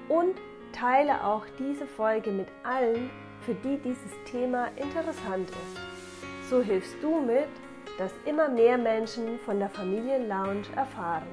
und 0.08 0.34
teile 0.72 1.24
auch 1.24 1.44
diese 1.60 1.86
Folge 1.86 2.32
mit 2.32 2.48
allen, 2.64 3.08
für 3.44 3.54
die 3.54 3.78
dieses 3.78 4.12
Thema 4.30 4.68
interessant 4.76 5.50
ist. 5.50 6.50
So 6.50 6.62
hilfst 6.62 6.96
du 7.02 7.20
mit, 7.20 7.48
dass 7.98 8.12
immer 8.24 8.48
mehr 8.48 8.78
Menschen 8.78 9.38
von 9.44 9.58
der 9.58 9.68
Familienlounge 9.70 10.64
erfahren. 10.76 11.28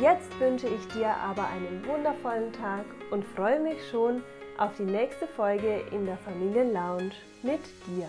Jetzt 0.00 0.38
wünsche 0.38 0.68
ich 0.68 0.86
dir 0.88 1.08
aber 1.08 1.46
einen 1.48 1.84
wundervollen 1.86 2.52
Tag 2.52 2.84
und 3.10 3.24
freue 3.24 3.60
mich 3.60 3.78
schon 3.90 4.22
auf 4.58 4.72
die 4.76 4.84
nächste 4.84 5.26
Folge 5.26 5.82
in 5.90 6.04
der 6.06 6.18
Familienlounge 6.18 7.12
mit 7.42 7.62
dir. 7.86 8.08